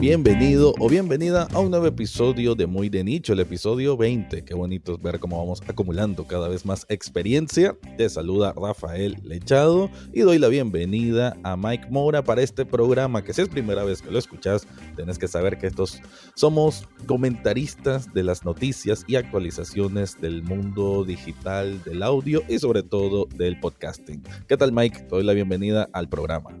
[0.00, 4.46] bienvenido o bienvenida a un nuevo episodio de Muy de Nicho, el episodio 20.
[4.46, 7.76] Qué bonito es ver cómo vamos acumulando cada vez más experiencia.
[7.98, 13.34] Te saluda Rafael Lechado y doy la bienvenida a Mike Mora para este programa que
[13.34, 14.66] si es primera vez que lo escuchas,
[14.96, 16.00] tenés que saber que estos
[16.34, 23.26] somos comentaristas de las noticias y actualizaciones del mundo digital, del audio y sobre todo
[23.34, 24.22] del podcasting.
[24.48, 25.08] ¿Qué tal Mike?
[25.10, 26.58] Doy la bienvenida al programa.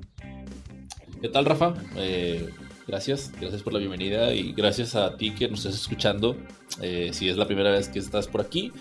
[1.22, 1.72] ¿Qué tal Rafa?
[1.96, 2.50] Eh
[2.90, 6.36] gracias, gracias por la bienvenida y gracias a ti que nos estás escuchando.
[6.82, 8.72] Eh, si es la primera vez que estás por aquí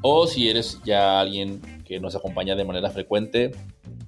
[0.00, 3.52] o si eres ya alguien que nos acompaña de manera frecuente,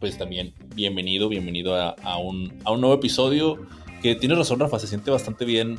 [0.00, 3.64] pues también bienvenido, bienvenido a, un, a un nuevo episodio
[4.02, 5.76] que tiene razón Rafa, se siente bastante bien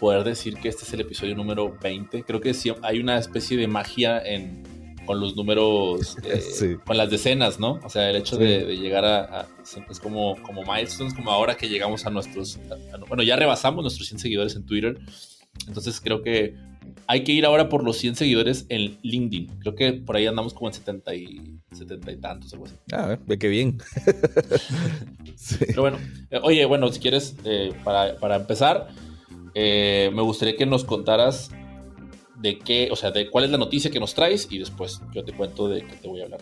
[0.00, 2.24] poder decir que este es el episodio número 20.
[2.24, 4.64] Creo que sí, hay una especie de magia en
[5.06, 7.80] con los números, eh, con las decenas, ¿no?
[7.82, 9.46] O sea, el hecho de, llegar a,
[9.88, 12.58] es como, como milestones, como ahora que llegamos a nuestros,
[13.08, 14.98] bueno, ya rebasamos nuestros 100 seguidores en Twitter,
[15.66, 16.54] entonces creo que
[17.06, 19.58] hay que ir ahora por los 100 seguidores en LinkedIn.
[19.60, 22.74] Creo que por ahí andamos como en 70 y, 70 y tantos, algo así.
[22.92, 23.78] Ah, ve qué bien.
[25.66, 25.98] Pero bueno,
[26.30, 28.88] eh, oye, bueno, si quieres, eh, para, para, empezar,
[29.54, 31.50] me gustaría que nos contaras
[32.40, 35.24] de qué, o sea, de cuál es la noticia que nos traes y después yo
[35.24, 36.40] te cuento de qué te voy a hablar.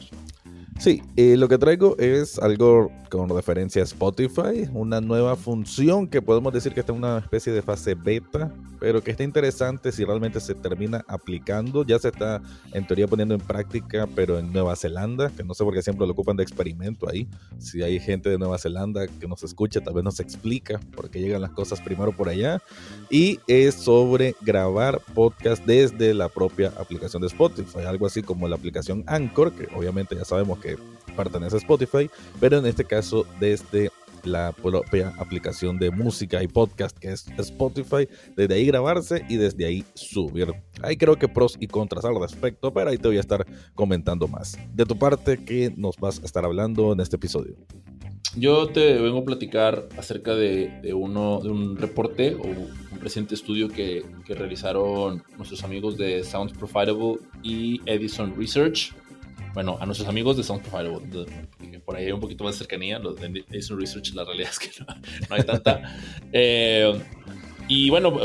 [0.79, 6.21] Sí, eh, lo que traigo es algo con referencia a Spotify, una nueva función que
[6.21, 8.53] podemos decir que está en una especie de fase beta,
[8.85, 11.87] pero que está interesante si realmente se termina aplicando.
[11.87, 15.65] Ya se está en teoría poniendo en práctica, pero en Nueva Zelanda, que no sé
[15.65, 17.27] por qué siempre lo ocupan de experimento ahí.
[17.59, 21.23] Si hay gente de Nueva Zelanda que nos escucha, tal vez nos explica por qué
[21.23, 22.61] llegan las cosas primero por allá.
[23.09, 28.57] Y es sobre grabar podcast desde la propia aplicación de Spotify, algo así como la
[28.57, 30.77] aplicación Anchor, que obviamente ya sabemos que
[31.17, 33.91] pertenece a Spotify, pero en este caso desde
[34.27, 39.67] la propia aplicación de música y podcast que es Spotify, desde ahí grabarse y desde
[39.67, 40.53] ahí subir.
[40.83, 44.29] Ahí creo que pros y contras al respecto, pero ahí te voy a estar comentando
[44.29, 44.59] más.
[44.73, 47.57] De tu parte, ¿qué nos vas a estar hablando en este episodio?
[48.37, 53.69] Yo te vengo a platicar acerca de, uno, de un reporte o un reciente estudio
[53.69, 58.93] que, que realizaron nuestros amigos de Sounds Profitable y Edison Research
[59.55, 62.99] bueno, a nuestros amigos de Sound Profile, por ahí hay un poquito más de cercanía,
[62.99, 65.81] los de Edison Research, la realidad es que no, hay tanta.
[66.37, 66.93] Eh,
[67.69, 68.19] y bueno,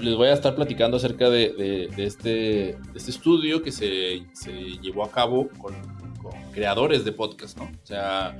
[0.00, 4.20] les voy a estar platicando acerca de, este, este, estudio que se,
[4.82, 5.74] llevó a cabo con,
[6.52, 7.64] creadores de podcast, ¿no?
[7.64, 8.36] O sea,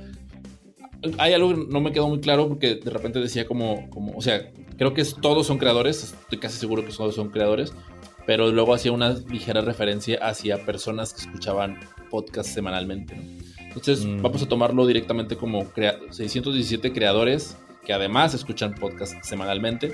[1.17, 4.21] hay algo que no me quedó muy claro porque de repente decía como, como o
[4.21, 7.73] sea, creo que todos son creadores, estoy casi seguro que todos son creadores,
[8.25, 13.15] pero luego hacía una ligera referencia hacia personas que escuchaban podcast semanalmente.
[13.59, 14.21] Entonces mm.
[14.21, 15.65] vamos a tomarlo directamente como
[16.09, 19.93] 617 creadores que además escuchan podcast semanalmente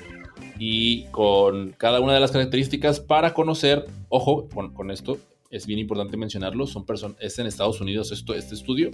[0.60, 5.18] y con cada una de las características para conocer, ojo, con, con esto
[5.52, 8.92] es bien importante mencionarlo, son personas, es en Estados Unidos esto, este estudio,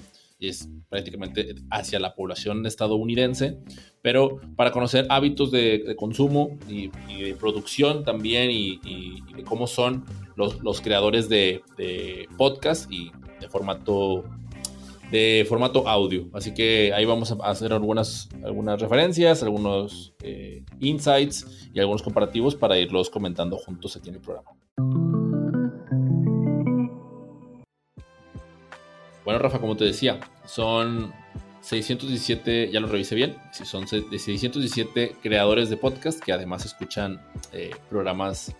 [0.49, 3.57] es prácticamente hacia la población estadounidense,
[4.01, 8.79] pero para conocer hábitos de, consumo y, de producción también y,
[9.35, 11.61] de cómo son los, los creadores de,
[12.37, 14.23] podcast y de formato
[15.11, 16.29] de formato audio.
[16.33, 22.55] Así que ahí vamos a hacer algunas, algunas referencias, algunos eh, insights y algunos comparativos
[22.55, 24.51] para irlos comentando juntos aquí en el programa.
[29.23, 31.13] Bueno, Rafa, como te decía, son
[31.61, 37.21] 617, ya lo revisé bien, son 617 creadores de podcast que además escuchan
[37.53, 38.55] eh, programas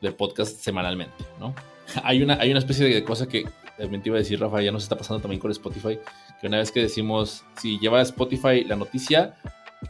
[0.00, 1.54] de podcast semanalmente, ¿no?
[2.02, 3.44] Hay una, hay una especie de cosa que
[3.78, 5.98] también te iba a decir, Rafa, ya nos está pasando también con Spotify,
[6.40, 9.36] que una vez que decimos, si lleva Spotify la noticia,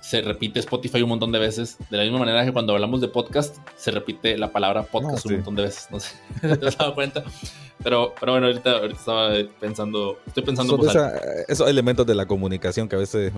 [0.00, 3.08] se repite Spotify un montón de veces, de la misma manera que cuando hablamos de
[3.08, 6.94] podcast, se repite la palabra podcast un montón de veces, no sé, ¿te has dado
[6.94, 7.24] cuenta?
[7.82, 10.82] Pero, pero bueno, ahorita, estaba pensando, estoy pensando...
[10.90, 11.12] Son
[11.46, 13.32] esos elementos de la comunicación que a veces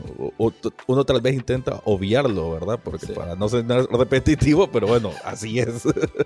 [0.86, 2.78] uno tal vez intenta obviarlo, ¿verdad?
[2.82, 5.82] Porque para no ser repetitivo, pero bueno, así es.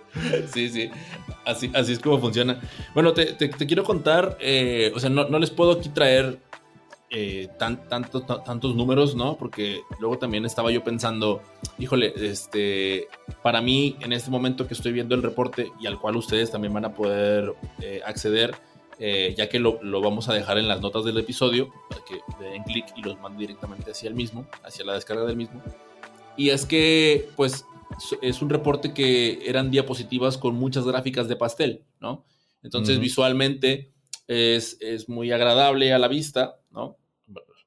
[0.52, 0.90] sí, sí,
[1.44, 2.60] así, así es como funciona.
[2.94, 6.38] Bueno, te, te, quiero contar, eh, o sea, no, no les puedo aquí traer
[7.14, 9.36] eh, tan, tantos números, ¿no?
[9.36, 11.42] Porque luego también estaba yo pensando,
[11.78, 13.06] híjole, este,
[13.42, 16.72] para mí en este momento que estoy viendo el reporte y al cual ustedes también
[16.72, 18.54] van a poder eh, acceder,
[18.98, 22.62] eh, ya que lo, vamos a dejar en las notas del episodio, para que den
[22.62, 25.62] clic y los manden directamente hacia el mismo, hacia la descarga del mismo.
[26.38, 27.66] Y es que, pues,
[28.22, 32.24] es un reporte que eran diapositivas con muchas gráficas de pastel, ¿no?
[32.62, 33.92] Entonces, visualmente
[34.28, 36.61] es, es muy agradable a la vista,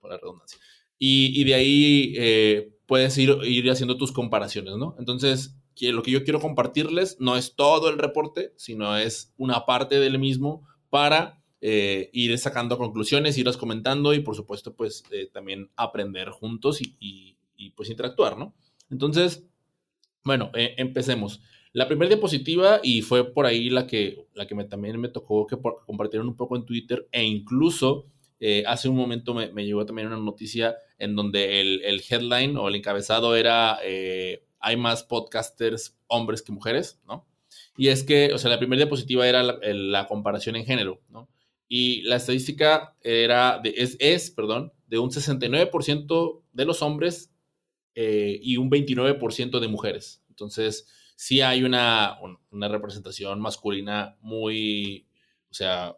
[0.08, 0.60] la redundancia.
[0.98, 3.32] Y, de ahí, eh, puedes ir,
[3.70, 4.96] haciendo tus comparaciones, ¿no?
[5.00, 10.00] Entonces, lo que yo quiero compartirles no es todo el reporte, sino es una parte
[10.00, 15.72] del mismo para eh, ir sacando conclusiones, irlas comentando y por supuesto pues eh, también
[15.76, 17.38] aprender juntos y,
[17.76, 18.54] pues interactuar, ¿no?
[18.90, 19.48] Entonces,
[20.24, 21.42] bueno, eh, empecemos.
[21.74, 25.58] La primera diapositiva, y fue por ahí la que, la que también me tocó que
[25.86, 28.06] compartieron un poco en Twitter, e incluso
[28.68, 33.36] hace un momento me, llegó también una noticia en donde el, headline o el encabezado
[33.36, 33.80] era
[34.66, 37.28] hay más podcasters hombres que mujeres, ¿no?
[37.78, 41.30] Y es que, o sea, la primera diapositiva era la, comparación en género, ¿no?
[41.68, 47.32] Y la estadística era de, es, es, perdón, de un 69% de los hombres
[47.94, 50.24] eh, y un 29% de mujeres.
[50.30, 52.18] Entonces, sí hay una,
[52.50, 55.08] una representación masculina muy,
[55.52, 55.96] o sea,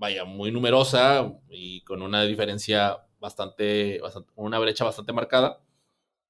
[0.00, 5.60] vaya, muy numerosa y con una diferencia bastante, bastante una brecha bastante marcada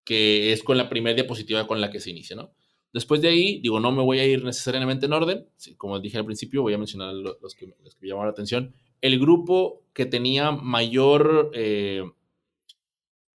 [0.05, 2.53] que es con la primera diapositiva con la que se inicia, ¿no?
[2.93, 6.25] Después de ahí, digo, no me voy a ir necesariamente en orden, como dije al
[6.25, 8.75] principio, voy a mencionar los, que, los que me llamaron la atención.
[9.01, 12.03] El grupo que tenía mayor, eh,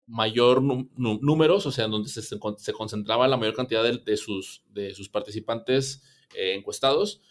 [0.07, 2.39] mayor números, o sea, donde se, se,
[2.73, 6.01] concentraba la mayor cantidad de, sus, de sus participantes
[6.33, 7.21] eh, encuestados,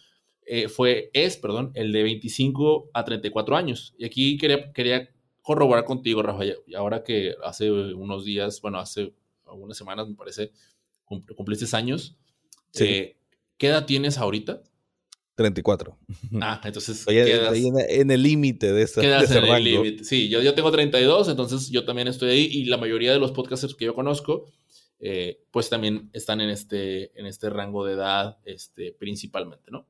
[0.45, 3.93] eh, fue, es, perdón, el de 25 a 34 años.
[3.97, 5.09] Y aquí quería, quería
[5.41, 9.13] corroborar contigo, Rafa, y ahora que hace unos días, bueno, hace
[9.45, 10.51] algunas semanas, me parece,
[11.05, 12.15] cumpliste años.
[12.79, 13.17] Eh,
[13.57, 14.61] ¿Qué edad tienes ahorita?
[15.35, 15.97] 34.
[16.41, 20.03] Ah, entonces quedas, en, el límite de, esa, quedas en el límite.
[20.03, 23.31] Sí, yo, yo tengo 32, entonces yo también estoy ahí y la mayoría de los
[23.31, 24.45] podcasters que yo conozco,
[24.99, 29.87] eh, pues también están en este, en este rango de edad este, principalmente, ¿no?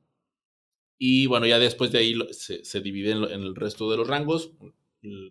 [0.98, 4.52] Y bueno, ya después de ahí se, divide en, el resto de los rangos,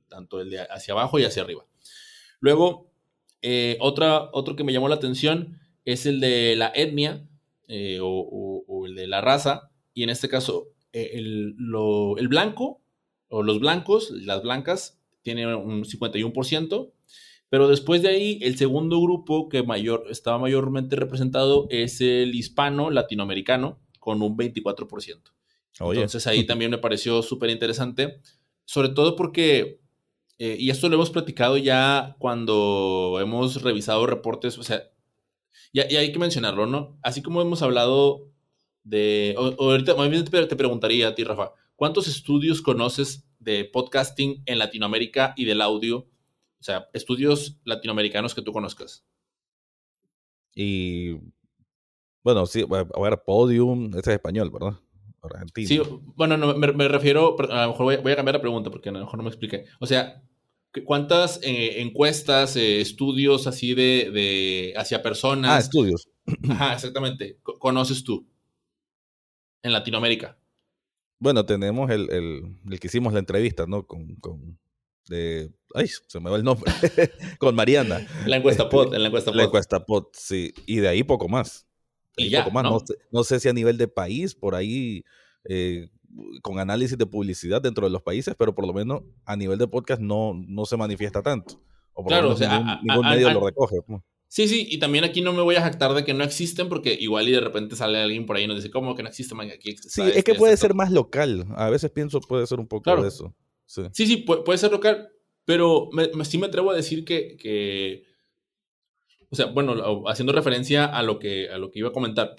[0.10, 1.66] tanto el de hacia abajo y hacia arriba.
[2.40, 2.92] Luego,
[3.42, 7.28] eh, otro que me llamó la atención es el de la etnia
[7.68, 9.72] eh, o, el de la raza.
[9.94, 11.56] Y en este caso, eh, el,
[12.28, 12.81] blanco
[13.30, 16.92] o los blancos, las blancas, tienen un 51%.
[17.50, 22.90] Pero después de ahí, el segundo grupo que mayor, estaba mayormente representado es el hispano
[22.90, 25.31] latinoamericano, con un 24%.
[25.79, 28.21] Entonces ahí también me pareció súper interesante,
[28.65, 29.81] sobre todo porque
[30.44, 34.89] eh, y esto lo hemos platicado ya cuando hemos revisado reportes, o sea,
[35.71, 36.97] y, hay que mencionarlo, ¿no?
[37.03, 38.31] Así como hemos hablado
[38.83, 45.35] de, ahorita te, te preguntaría a ti, Rafa, ¿cuántos estudios conoces de podcasting en Latinoamérica
[45.38, 46.07] y del audio?
[46.59, 49.06] O sea, estudios latinoamericanos que tú conozcas.
[50.56, 51.19] Y
[52.23, 54.73] bueno, sí, a ver, Podium, ese es español, ¿verdad?
[55.21, 55.68] Argentino.
[55.68, 55.81] Sí,
[56.15, 58.91] bueno, no, me, refiero, a lo mejor voy, voy, a cambiar la pregunta porque a
[58.91, 59.65] lo mejor no me expliqué.
[59.79, 60.23] O sea,
[60.85, 65.51] ¿Cuántas eh, encuestas, eh, estudios así de, de, hacia personas?
[65.51, 66.07] Ah, estudios.
[66.50, 67.39] Ajá, exactamente.
[67.44, 68.25] ¿Conoces tú
[69.63, 70.38] en Latinoamérica?
[71.19, 73.85] Bueno, tenemos el, el, que hicimos la entrevista, ¿no?
[73.85, 74.57] Con, con
[75.09, 76.71] de, ay, se me va el nombre,
[77.38, 78.07] con Mariana.
[78.25, 79.38] La encuesta POT, en la encuesta POT.
[79.38, 80.53] La encuesta POT, sí.
[80.65, 81.68] Y de ahí poco más.
[82.18, 82.63] Y ya, poco más.
[82.63, 82.81] ¿no?
[83.12, 85.04] No, sé, si a nivel de país, por ahí,
[85.46, 85.90] eh,
[86.42, 89.68] con análisis de publicidad dentro de los países, pero por lo menos a nivel de
[89.68, 91.62] podcast no, no se manifiesta tanto.
[91.94, 93.81] O por claro, lo menos ningún, medio lo recoge.
[93.81, 94.02] Pues.
[94.28, 96.95] Sí, sí, y también aquí no me voy a jactar de que no existen, porque
[96.97, 99.35] igual y de repente sale alguien por ahí y nos dice, ¿cómo que no existe?
[99.54, 101.45] aquí sí, es que puede ser más local.
[101.57, 103.35] A veces pienso puede ser un poco de eso.
[103.66, 105.09] Sí, sí, puede, ser local,
[105.44, 105.90] pero
[106.24, 108.04] sí me atrevo a decir que, que,
[109.31, 112.35] o sea, bueno, haciendo referencia a lo que, a lo que iba a comentar,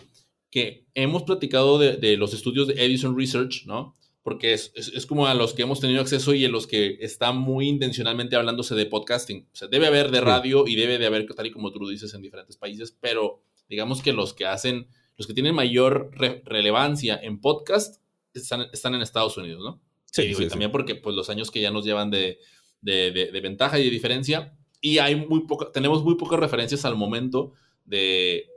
[0.50, 3.96] que hemos platicado de, los estudios de Edison Research, ¿no?
[4.22, 7.66] Porque es, como a los que hemos tenido acceso y en los que está muy
[7.66, 9.48] intencionalmente hablándose de podcasting.
[9.52, 12.12] O sea, debe haber de radio y debe de haber, tal y como tú dices,
[12.12, 16.10] en diferentes países, pero digamos que los que hacen, los que tienen mayor
[16.44, 18.02] relevancia en podcast
[18.34, 19.80] están, están, en Estados Unidos, ¿no?
[20.04, 22.38] Sí, y, también porque pues los años que ya nos llevan de,
[22.82, 27.52] de, ventaja y de diferencia y hay muy poca, tenemos muy pocas referencias al momento
[27.86, 28.50] de,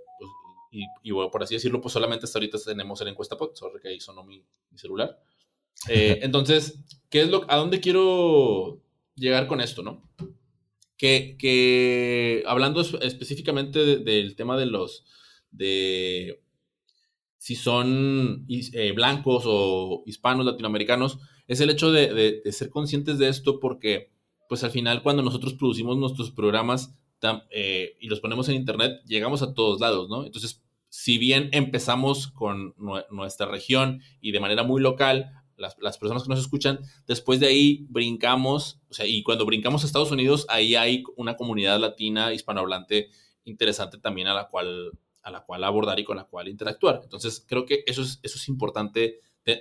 [1.03, 3.87] y, bueno, por así decirlo, pues solamente hasta ahorita tenemos el encuesta pod, sorry que
[3.87, 4.43] ahí sonó mi,
[4.75, 5.17] celular.
[5.87, 6.79] Eh, entonces,
[7.09, 8.81] ¿qué es lo, ¿a dónde quiero
[9.15, 10.03] llegar con esto, no?
[10.97, 15.05] Que, que hablando específicamente del tema de los,
[15.51, 16.41] de
[17.37, 23.29] si son eh, blancos o hispanos, latinoamericanos, es el hecho de, de, ser conscientes de
[23.29, 24.11] esto porque,
[24.47, 26.95] pues al final, cuando nosotros producimos nuestros programas,
[27.49, 30.25] eh, y los ponemos en internet, llegamos a todos lados, ¿no?
[30.25, 32.75] Entonces, si bien empezamos con
[33.09, 36.79] nuestra región y de manera muy local, las, las, personas que nos escuchan.
[37.07, 41.35] Después de ahí brincamos, o sea, y cuando brincamos a Estados Unidos, ahí hay una
[41.35, 43.09] comunidad latina hispanohablante
[43.45, 44.91] interesante también a la cual,
[45.23, 47.01] a la cual abordar y con la cual interactuar.
[47.03, 49.19] Entonces, creo que eso es, eso es importante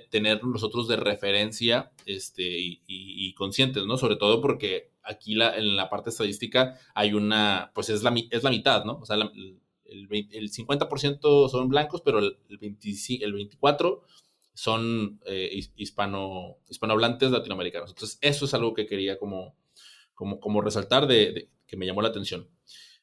[0.09, 3.97] tener nosotros de referencia este, y, conscientes, ¿no?
[3.97, 8.43] Sobre todo porque aquí la, en la parte estadística hay una, pues es la, es
[8.43, 8.99] la mitad, ¿no?
[8.99, 14.01] O sea, el, el 50% son blancos, pero el, el, 25, el 24%
[14.55, 17.91] son eh, hispano, hispanohablantes latinoamericanos.
[17.91, 19.55] Entonces, eso es algo que quería como,
[20.13, 22.49] como, como resaltar de, que me llamó la atención.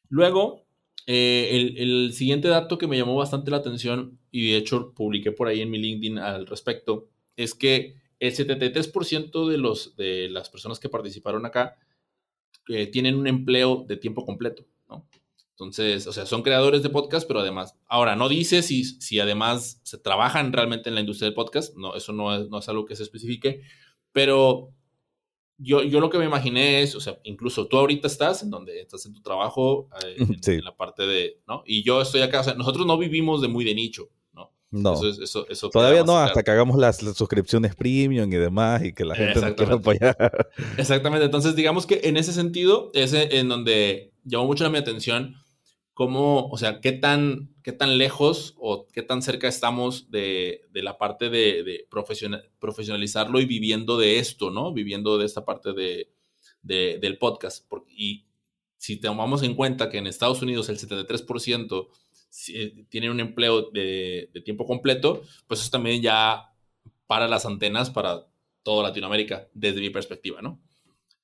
[0.08, 0.66] Luego,
[1.06, 5.32] eh, el, el, siguiente dato que me llamó bastante la atención, y de hecho publiqué
[5.32, 10.48] por ahí en mi LinkedIn al respecto, es que el 73% de, los, de las
[10.48, 11.76] personas que participaron acá
[12.68, 15.08] eh, tienen un empleo de tiempo completo, ¿no?
[15.50, 19.80] Entonces, o sea, son creadores de podcast, pero además, ahora no dice si, si además
[19.82, 22.84] se trabajan realmente en la industria del podcast, no, eso no es, no es algo
[22.84, 23.62] que se especifique,
[24.12, 24.72] pero
[25.62, 28.80] yo, yo lo que me imaginé es, o sea, incluso tú ahorita estás en donde
[28.80, 31.62] estás en tu trabajo, eh, en, la parte de, ¿no?
[31.66, 34.52] Y yo estoy acá, o sea, nosotros no vivimos de muy de nicho, ¿no?
[34.70, 34.94] No.
[34.94, 39.14] Eso, eso, Todavía no, hasta que hagamos las, suscripciones premium y demás y que la
[39.14, 40.48] gente nos quiera apoyar.
[40.76, 41.26] Exactamente.
[41.26, 45.36] Entonces, digamos que en ese sentido, es en donde llamó mucho la mi atención
[45.94, 50.98] cómo, o sea, qué tan, qué tan lejos o qué tan cerca estamos de, la
[50.98, 51.86] parte de,
[52.58, 54.72] profesionalizarlo y viviendo de esto, ¿no?
[54.72, 56.10] Viviendo de esta parte de,
[56.62, 57.66] del podcast.
[57.88, 58.26] y
[58.78, 61.88] si tomamos en cuenta que en Estados Unidos el 73%
[62.48, 66.52] eh, tiene un empleo de, tiempo completo, pues eso también ya
[67.06, 68.26] para las antenas para
[68.64, 70.60] toda Latinoamérica, desde mi perspectiva, ¿no?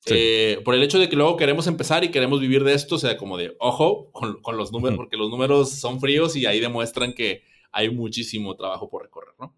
[0.07, 2.99] Eh, por el hecho de que luego queremos empezar y queremos vivir de esto, o
[2.99, 7.12] sea, como de ojo con, los números, porque los números son fríos y ahí demuestran
[7.12, 9.55] que hay muchísimo trabajo por recorrer, ¿no?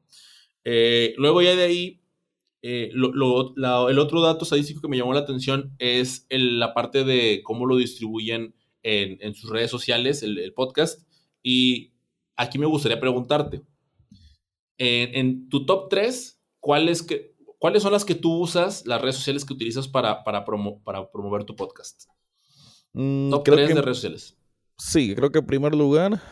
[0.65, 2.01] Eh, luego ya de ahí,
[2.63, 7.67] eh, el otro dato estadístico que me llamó la atención es la parte de cómo
[7.67, 11.07] lo distribuyen en, sus redes sociales, el, podcast.
[11.43, 11.93] Y
[12.37, 13.63] aquí me gustaría preguntarte,
[14.79, 17.30] en, en tu top 3, ¿cuál es que,
[17.61, 20.47] ¿Cuáles son las que tú usas, las redes sociales que utilizas para, para,
[20.83, 22.05] para promover tu podcast?
[22.95, 24.39] Mm, Top 3 de redes sociales.
[24.79, 26.23] Sí, creo que en primer lugar,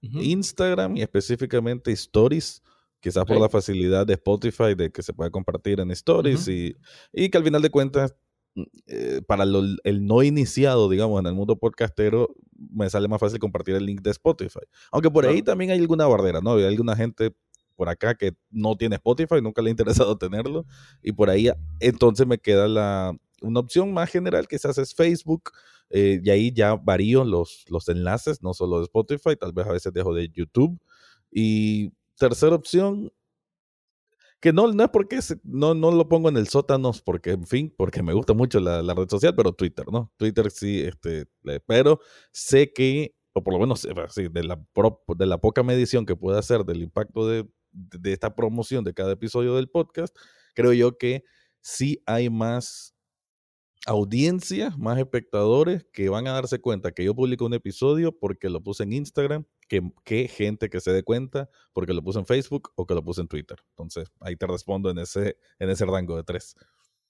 [0.00, 2.62] Instagram y específicamente Stories.
[3.00, 6.74] Quizás por la facilidad de Spotify de que se puede compartir en Stories y,
[7.12, 8.16] y, que al final de cuentas,
[8.54, 13.38] mm, eh, para el no iniciado, digamos, en el mundo podcastero, me sale más fácil
[13.38, 14.64] compartir el link de Spotify.
[14.90, 16.54] Aunque por ahí también hay alguna barrera, ¿no?
[16.54, 17.36] Hay alguna gente
[17.78, 20.66] por acá que no tiene Spotify, nunca le ha interesado tenerlo.
[21.00, 25.52] Y por ahí entonces me queda la, una opción más general, quizás es Facebook.
[25.90, 29.72] Eh, y ahí ya varío los, los enlaces, no solo de Spotify, tal vez a
[29.72, 30.76] veces dejo de YouTube.
[31.30, 33.12] Y tercera opción,
[34.40, 37.74] que no, no es porque no, no lo pongo en el sótano, porque, en fin,
[37.76, 40.12] porque me gusta mucho la, la red social, pero Twitter, ¿no?
[40.16, 41.26] Twitter sí, este,
[41.66, 42.00] pero
[42.32, 44.60] sé que, o por lo menos de, la,
[45.16, 49.12] de la poca medición que puede hacer del impacto de, de esta promoción de cada
[49.12, 50.16] episodio del podcast,
[50.54, 51.24] creo yo que
[51.60, 52.94] sí hay más
[53.86, 58.62] audiencia, más espectadores que van a darse cuenta que yo publico un episodio porque lo
[58.62, 62.72] puse en Instagram, que, que, gente que se dé cuenta porque lo puse en Facebook
[62.76, 63.58] o que lo puse en Twitter.
[63.70, 66.56] Entonces, ahí te respondo en ese, en ese rango de tres.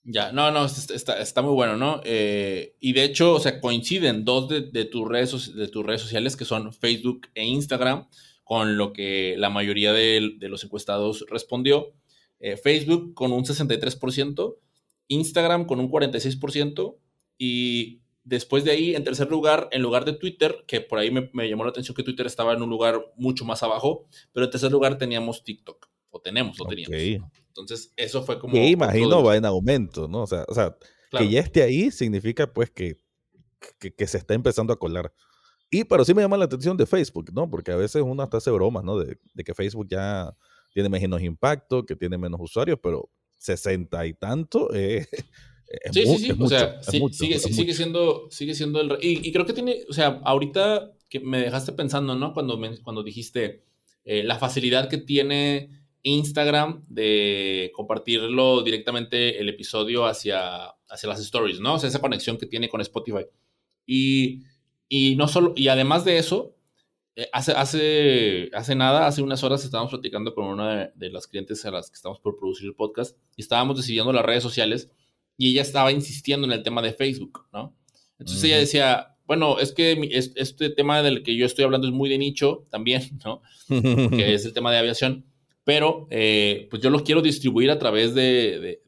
[0.04, 2.00] Ya, no, no, está, está muy bueno, ¿no?
[2.04, 6.00] Eh, y de hecho, o sea, coinciden dos de, de, tus redes, de tus redes
[6.00, 8.06] sociales que son Facebook e Instagram
[8.48, 11.92] con lo que la mayoría de, los encuestados respondió.
[12.40, 14.56] Eh, Facebook con un 63%,
[15.08, 16.96] Instagram con un 46%
[17.36, 21.28] y después de ahí, en tercer lugar, en lugar de Twitter, que por ahí me,
[21.46, 24.72] llamó la atención que Twitter estaba en un lugar mucho más abajo, pero en tercer
[24.72, 27.30] lugar teníamos TikTok, o tenemos, lo teníamos.
[27.48, 28.54] Entonces, eso fue como...
[28.54, 30.22] Que imagino va en aumento, ¿no?
[30.22, 30.74] O sea, o sea
[31.10, 32.96] que ya esté ahí significa pues que,
[33.78, 35.12] que se está empezando a colar.
[35.70, 37.48] Y pero sí me llama la atención de Facebook, ¿no?
[37.48, 38.98] Porque a veces uno hasta hace bromas, ¿no?
[38.98, 40.34] De, que Facebook ya
[40.72, 45.06] tiene menos impacto, que tiene menos usuarios, pero 60 y tanto eh,
[45.92, 48.98] sí, sí, sí, o sea, sigue, sigue, siendo, sigue siendo el...
[49.00, 52.32] Y, y, creo que tiene, o sea, ahorita que me dejaste pensando, ¿no?
[52.32, 53.64] Cuando, cuando dijiste
[54.04, 55.70] eh, la facilidad que tiene
[56.02, 61.74] Instagram de compartirlo directamente el episodio hacia, hacia las stories, ¿no?
[61.74, 63.26] O sea, esa conexión que tiene con Spotify.
[63.86, 64.42] Y
[64.88, 66.54] y no solo, y además de eso,
[67.18, 71.64] eh, hace, hace, hace nada, hace unas horas estábamos platicando con una de, las clientes
[71.64, 74.88] a las que estamos por producir el podcast y estábamos decidiendo las redes sociales
[75.36, 77.76] y ella estaba insistiendo en el tema de Facebook, ¿no?
[78.20, 82.08] Entonces ella decía, bueno, es que este tema del que yo estoy hablando es muy
[82.08, 83.42] de nicho también, ¿no?
[83.68, 85.24] Que es el tema de aviación.
[85.64, 88.80] pero eh, pues yo los quiero distribuir a través de,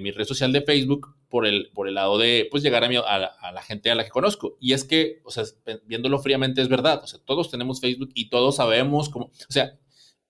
[0.00, 3.52] mi red social de Facebook por el, por el lado de pues llegar a, a,
[3.52, 4.56] la, gente a la que conozco.
[4.60, 5.44] Y es que, o sea,
[5.86, 9.78] viéndolo fríamente es verdad, o sea, todos tenemos Facebook y todos sabemos cómo, o sea,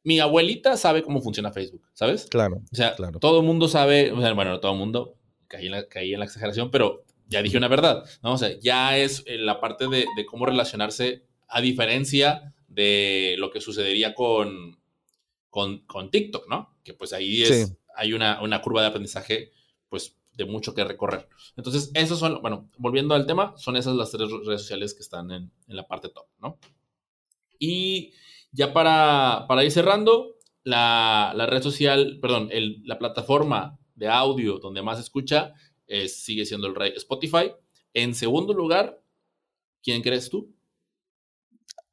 [0.03, 2.27] mi abuelita sabe cómo funciona Facebook, ¿sabes?
[2.31, 2.63] Claro.
[2.73, 3.19] O sea, claro.
[3.19, 5.17] todo el mundo sabe, o sea, bueno, no todo el mundo,
[5.49, 8.35] caí en, la, caí en la exageración, pero ya dije una verdad, ¿no?
[8.35, 13.51] O sea, ya es eh, la parte de, de cómo relacionarse a diferencia de lo
[13.51, 14.77] que sucedería con
[15.87, 16.77] con, TikTok, ¿no?
[16.85, 19.53] Que pues ahí es, hay una, curva de aprendizaje,
[19.89, 21.29] pues de mucho que recorrer.
[21.57, 25.31] Entonces, esos son, bueno, volviendo al tema, son esas las tres redes sociales que están
[25.31, 26.59] en, la parte top, ¿no?
[27.59, 28.13] Y
[28.53, 32.51] ya para, ir cerrando, la, red social, perdón,
[32.85, 35.55] la plataforma de audio donde más se escucha
[36.09, 37.53] sigue siendo el rey Spotify.
[37.95, 39.01] En segundo lugar,
[39.83, 40.55] ¿quién crees tú?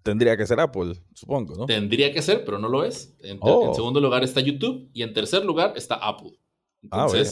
[0.01, 1.65] Tendría que ser Apple, supongo, ¿no?
[1.65, 3.15] Tendría que ser, pero no lo es.
[3.21, 3.73] En, oh.
[3.73, 6.37] segundo lugar está YouTube y en tercer lugar está Apple.
[6.91, 7.23] Ah, bueno,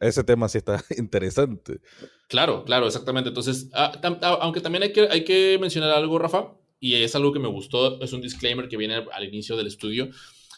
[0.00, 1.80] ese tema sí está interesante.
[2.28, 3.28] Claro, claro, exactamente.
[3.28, 7.32] Entonces, ah, ah, aunque también hay que, hay que mencionar algo, Rafa, y es algo
[7.32, 10.08] que me gustó, es un disclaimer que viene al inicio del estudio.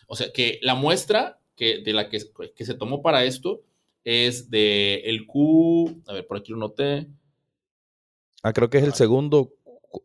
[0.07, 2.21] O sea, que la muestra que, de la que,
[2.55, 3.63] que se tomó para esto
[4.05, 7.07] es de el Q, a ver, por aquí lo noté.
[8.43, 9.53] Ah, creo que es el segundo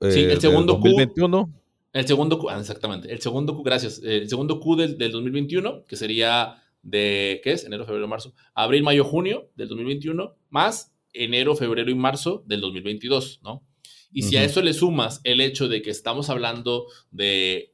[0.01, 1.45] sí, el eh, segundo 2021.
[1.45, 1.53] Q.
[1.93, 3.11] El segundo Q, ah, exactamente.
[3.11, 4.01] El segundo Q, gracias.
[4.03, 7.65] El segundo Q del, 2021, que sería de, ¿qué es?
[7.65, 8.33] Enero, febrero, marzo.
[8.53, 13.67] Abril, mayo, junio del 2021, más enero, febrero y marzo del 2022, ¿no?
[14.11, 17.73] Y si a eso le sumas el hecho de que estamos hablando de,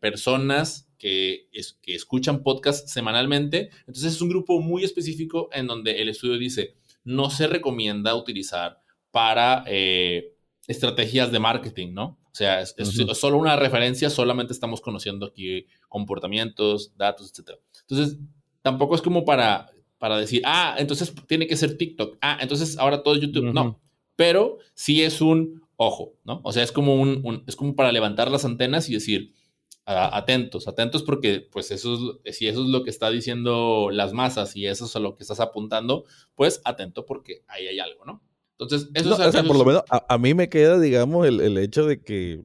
[0.00, 1.50] personas que,
[1.82, 6.76] que escuchan podcast semanalmente, entonces es un grupo muy específico en donde el estudio dice,
[7.04, 9.64] no se recomienda utilizar para...
[9.66, 10.32] Eh,
[10.66, 12.18] estrategias de marketing, ¿no?
[12.24, 12.74] O sea, es,
[13.14, 17.58] solo una referencia, solamente estamos conociendo aquí comportamientos, datos, etc.
[17.88, 18.18] Entonces,
[18.66, 23.04] tampoco es como para, para decir, ah, entonces tiene que ser TikTok, ah, entonces ahora
[23.04, 23.52] todo es YouTube.
[23.52, 23.80] No,
[24.16, 26.40] pero sí es un ojo, ¿no?
[26.42, 29.34] O sea, es como, un, es como para levantar las antenas y decir,
[29.84, 34.56] atentos, atentos porque pues eso es, si eso es lo que está diciendo las masas
[34.56, 38.20] y eso es a lo que estás apuntando, pues atento porque ahí hay algo, ¿no?
[38.58, 41.56] Entonces, eso es, o sea, por lo menos a, mí me queda, digamos, el, el
[41.58, 42.42] hecho de que,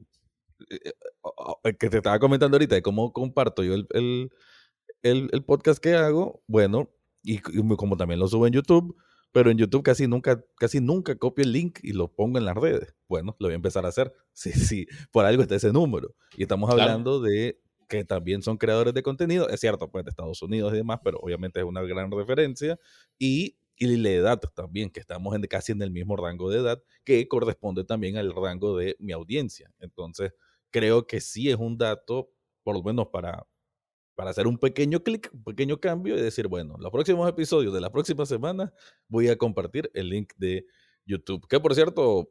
[0.70, 0.92] eh,
[1.64, 4.30] eh, que te estaba comentando ahorita, de cómo comparto yo el, el,
[5.02, 6.90] el, podcast que hago, bueno,
[7.22, 8.96] y, como también lo subo en YouTube,
[9.32, 12.56] pero en YouTube casi nunca, casi nunca copio el link y lo pongo en las
[12.56, 12.94] redes.
[13.08, 14.12] Bueno, lo voy a empezar a hacer.
[14.34, 16.14] Sí, sí, por algo está ese número.
[16.36, 20.40] Y estamos hablando de que también son creadores de contenido, es cierto, pues de Estados
[20.40, 22.78] Unidos y demás, pero obviamente es una gran referencia.
[23.18, 26.82] Y y la edad también, que estamos en, casi en el mismo rango de edad,
[27.04, 29.72] que corresponde también al rango de mi audiencia.
[29.80, 30.32] Entonces,
[30.70, 32.30] creo que sí es un dato,
[32.62, 33.44] por lo menos para,
[34.14, 37.80] para hacer un pequeño clic, un pequeño cambio y decir, bueno, los próximos episodios de
[37.80, 38.72] la próxima semana
[39.08, 40.66] voy a compartir el link de
[41.06, 41.46] YouTube.
[41.48, 42.30] Que por cierto,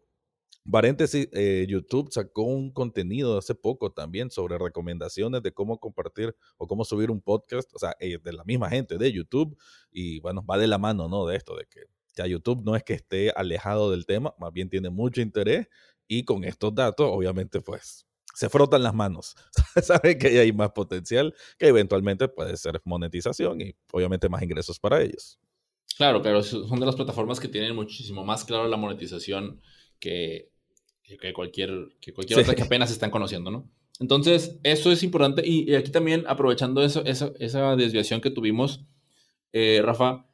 [0.70, 6.68] Paréntesis, eh, YouTube sacó un contenido hace poco también sobre recomendaciones de cómo compartir o
[6.68, 9.58] cómo subir un podcast, o sea, eh, de la misma gente de YouTube,
[9.92, 11.26] y bueno, va de la mano, ¿no?
[11.26, 11.82] De esto, de que
[12.16, 15.68] ya YouTube no es que esté alejado del tema, más bien tiene mucho interés,
[16.08, 19.36] y con estos datos, obviamente, pues se frotan las manos,
[19.82, 25.02] saben que hay más potencial, que eventualmente puede ser monetización y obviamente más ingresos para
[25.02, 25.40] ellos.
[25.98, 29.62] Claro, pero son de las plataformas que tienen muchísimo más claro la monetización
[30.00, 30.50] que,
[31.04, 33.70] que cualquier, que cualquier otra que apenas están conociendo, ¿no?
[34.00, 35.44] Entonces, eso es importante.
[35.46, 38.84] Y, aquí también, aprovechando eso, esa desviación que tuvimos,
[39.54, 40.26] eh, Rafa,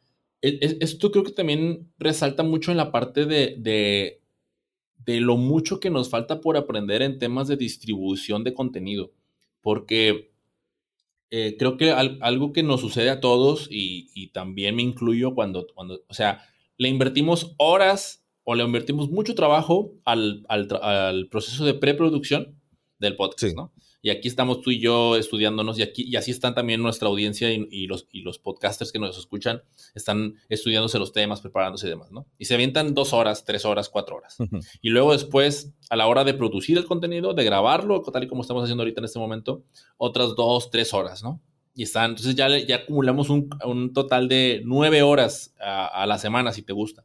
[0.41, 4.21] e, esto creo que también resalta mucho en la parte de, de,
[5.05, 9.12] de, lo mucho que nos falta por aprender en temas de distribución de contenido.
[9.62, 10.31] Porque
[11.29, 15.67] eh, creo que algo que nos sucede a todos, y, y, también me incluyo cuando,
[15.73, 16.41] cuando, o sea,
[16.77, 22.55] le invertimos horas o le invertimos mucho trabajo al, al, proceso de preproducción
[22.97, 23.73] del podcast, ¿no?
[24.07, 27.51] Y aquí estamos tú y yo estudiándonos y, aquí, y así están también nuestra audiencia
[27.51, 29.63] y, los, y los podcasters que nos escuchan,
[29.95, 32.25] están estudiándose los temas, preparándose y demás, ¿no?
[32.37, 34.37] Y se avientan dos horas, tres horas, cuatro horas.
[34.81, 38.43] Y luego después, a la hora de producir el contenido, de grabarlo, tal y como
[38.43, 39.65] estamos haciendo ahorita en este momento,
[39.97, 41.41] otras dos, tres horas, ¿no?
[41.75, 46.53] Y están, entonces ya, ya acumulamos un, un total de nueve horas a, la semana,
[46.53, 47.03] si te gusta.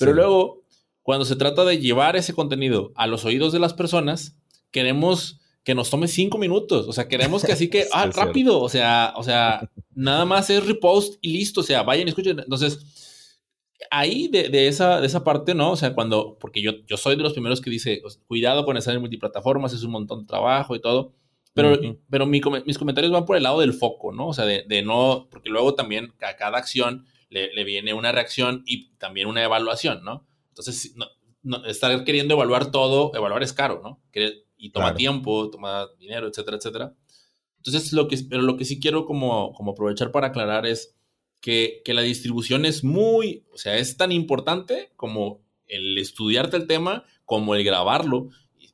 [0.00, 0.64] Pero luego
[1.02, 4.36] cuando se trata de llevar ese contenido a los oídos de las personas,
[4.72, 6.86] queremos que nos tome cinco minutos.
[6.86, 8.60] O sea, queremos que así que, ah, rápido.
[8.60, 11.62] O sea, o sea, nada más es repost y listo.
[11.62, 12.38] O sea, vayan y escuchen.
[12.38, 13.40] Entonces,
[13.90, 15.72] ahí de, esa, de esa parte, ¿no?
[15.72, 18.94] O sea, cuando, porque yo, yo soy de los primeros que dice, cuidado con estar
[18.94, 21.14] en multiplataformas, es un montón de trabajo y todo.
[21.54, 21.78] Pero,
[22.10, 22.42] pero mis
[22.78, 24.26] comentarios van por el lado del foco, ¿no?
[24.28, 28.90] O sea, de, no, porque luego también a cada acción le, viene una reacción y
[28.96, 30.26] también una evaluación, ¿no?
[30.48, 30.96] Entonces,
[31.66, 34.00] estar queriendo evaluar todo, evaluar es caro, ¿no?
[34.64, 36.94] Y toma tiempo, toma dinero, etcétera, etcétera.
[37.58, 40.96] Entonces, lo que, pero lo que sí quiero como, como aprovechar para aclarar es
[41.42, 46.66] que, que la distribución es muy, o sea, es tan importante como el estudiarte el
[46.66, 48.30] tema, como el grabarlo,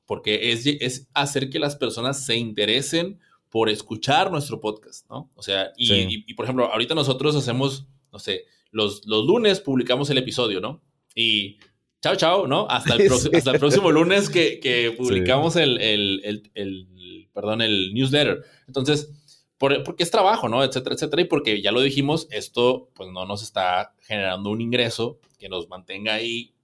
[0.06, 5.32] porque es, es hacer que las personas se interesen por escuchar nuestro podcast, ¿no?
[5.34, 10.18] O sea, y, por ejemplo, ahorita nosotros hacemos, no sé, los, los lunes publicamos el
[10.18, 10.84] episodio, ¿no?
[11.16, 11.58] Y
[12.00, 12.66] chao, chao, ¿no?
[12.68, 18.42] Hasta el, hasta el próximo lunes que, que publicamos el, el, el, perdón, el newsletter.
[18.66, 19.10] Entonces,
[19.58, 20.64] porque es trabajo, ¿no?
[20.64, 21.22] Etcétera, etcétera.
[21.22, 25.68] Y porque ya lo dijimos, esto pues no nos está generando un ingreso que nos
[25.68, 26.54] mantenga ahí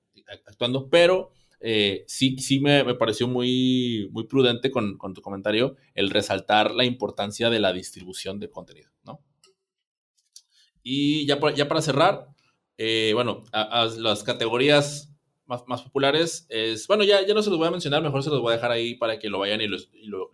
[0.46, 6.75] actuando, pero eh, sí, sí me, pareció muy, muy prudente con, tu comentario el resaltar
[6.75, 9.20] la importancia de la distribución de contenido, ¿no?
[10.83, 12.29] Y ya, ya para cerrar,
[12.79, 15.15] eh, bueno, a, las categorías
[15.46, 18.30] más, más, populares es, bueno, ya, ya no se los voy a mencionar, mejor se
[18.30, 20.30] los voy a dejar ahí para que lo vayan y, lo,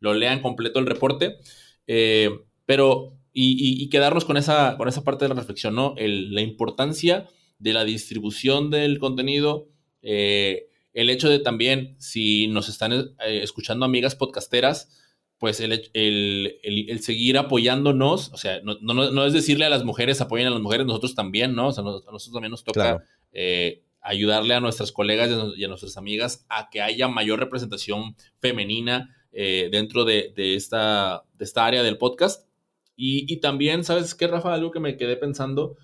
[0.00, 1.38] lo, lean completo el reporte,
[1.86, 2.30] eh,
[2.64, 5.94] pero, y, quedarnos con esa, con esa parte de la reflexión, ¿no?
[5.96, 7.26] la importancia
[7.58, 9.68] de la distribución del contenido,
[10.02, 15.02] eh, el hecho de también, si nos están eh, escuchando amigas podcasteras,
[15.38, 20.46] pues el, el, seguir apoyándonos, o sea, no, no, es decirle a las mujeres apoyen
[20.46, 21.68] a las mujeres, nosotros también, ¿no?
[21.68, 25.96] O sea, a nosotros también nos toca eh, ayudarle a nuestras colegas y a nuestras
[25.96, 32.48] amigas a que haya mayor representación femenina dentro de, esta, de esta área del podcast.
[32.96, 34.54] Y, y también, ¿sabes qué, Rafa?
[34.54, 35.76] Algo que me quedé pensando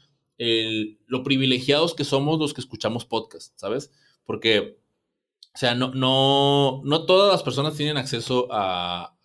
[1.06, 3.92] lo privilegiados que somos los que escuchamos podcast, ¿sabes?
[4.24, 4.78] Porque,
[5.54, 9.16] o sea, no, no, no todas las personas tienen acceso a,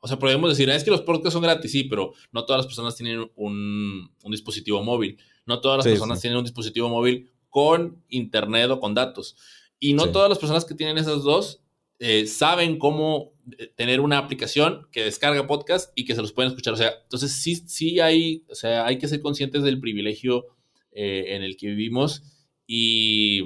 [0.00, 2.60] o sea, podemos decir, ah, es que los podcasts son gratis, sí, pero no todas
[2.60, 5.18] las personas tienen un, dispositivo móvil.
[5.46, 9.36] No todas las personas tienen un dispositivo móvil con internet o con datos.
[9.78, 11.62] Y no todas las personas que tienen esas dos
[12.02, 16.48] eh, saben cómo eh, tener una aplicación que descarga podcast y que se los pueden
[16.48, 16.72] escuchar.
[16.72, 20.46] O sea, entonces sí, sí hay, o sea, hay que ser conscientes del privilegio
[20.92, 22.22] eh, en el que vivimos
[22.66, 23.42] y,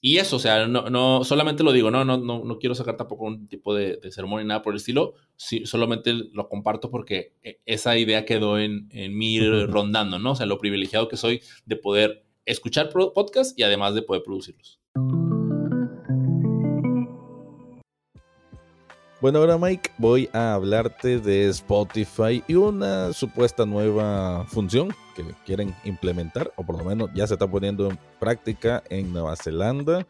[0.00, 2.96] y eso, o sea, no, no, solamente lo digo, no, no, no, no quiero sacar
[2.96, 6.88] tampoco un tipo de, de sermón ni nada por el estilo, sí, solamente lo comparto
[6.88, 7.34] porque
[7.66, 10.32] esa idea quedó en, en mí rondando, ¿no?
[10.32, 14.80] O sea, lo privilegiado que soy de poder escuchar podcast y además de poder producirlos.
[19.22, 25.72] Bueno, ahora Mike, voy a hablarte de Spotify y una supuesta nueva función que quieren
[25.84, 30.04] implementar, o por lo menos ya se está poniendo en práctica en Nueva Zelanda,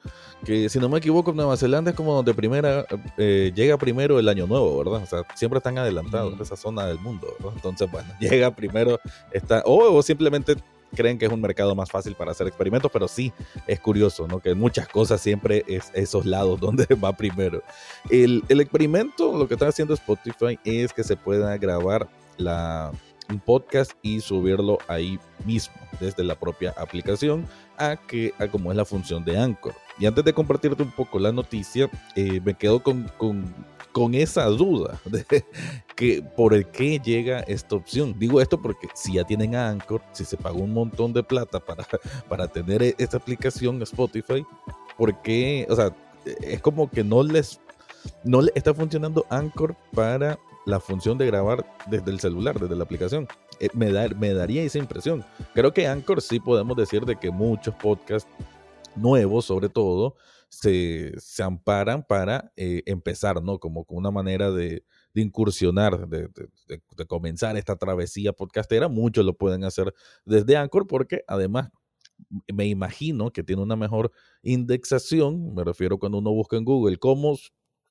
[0.46, 2.86] que si no me equivoco, Nueva Zelanda es como donde primera,
[3.18, 5.02] eh, llega primero el año nuevo, ¿verdad?
[5.02, 7.52] O sea, siempre están adelantados en esa zona del mundo, ¿verdad?
[7.56, 8.98] Entonces, bueno, llega primero,
[9.30, 10.56] está, o simplemente
[10.94, 13.32] creen que es un mercado más fácil para hacer experimentos, pero sí
[13.66, 14.40] es curioso, ¿no?
[14.40, 17.62] Que muchas cosas siempre es esos lados donde va primero.
[18.10, 22.92] El, experimento, lo que está haciendo Spotify es que se pueda grabar la,
[23.28, 27.46] un podcast y subirlo ahí mismo desde la propia aplicación
[27.78, 29.74] a que a como es la función de Anchor.
[29.98, 33.54] Y antes de compartirte un poco la noticia, eh, me quedo con, con
[33.92, 35.24] con esa duda de
[35.96, 38.18] que por el qué llega esta opción.
[38.18, 41.86] Digo esto porque si ya tienen Anchor, si se pagó un montón de plata para,
[42.28, 44.44] para tener e, esta aplicación Spotify,
[44.96, 45.94] porque, o sea,
[46.40, 47.60] es como que no les,
[48.24, 53.26] no está funcionando Anchor para la función de grabar desde el celular, desde la aplicación.
[53.60, 55.24] Eh, me, da, me daría esa impresión.
[55.54, 58.30] Creo que Anchor sí podemos decir de que muchos podcasts
[58.94, 60.14] nuevos, sobre todo,
[60.52, 63.58] se, se amparan para eh, empezar, ¿no?
[63.58, 64.84] Como una manera de,
[65.14, 66.28] incursionar, de,
[67.08, 68.88] comenzar esta travesía podcastera.
[68.88, 69.94] Muchos lo pueden hacer
[70.26, 71.70] desde Anchor porque además
[72.52, 74.12] me imagino que tiene una mejor
[74.42, 75.54] indexación.
[75.54, 77.38] Me refiero cuando uno busca en Google cómo,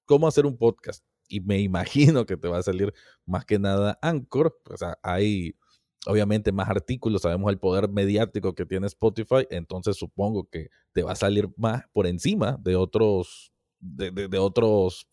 [0.06, 1.04] cómo hacer un podcast.
[1.28, 2.94] Y me imagino que te va a salir
[3.26, 4.56] más que nada Anchor.
[4.70, 5.56] O sea, hay
[6.06, 11.12] obviamente más artículos, sabemos el poder mediático que tiene Spotify, entonces supongo que te va
[11.12, 15.08] a salir más por encima de otros, de, otros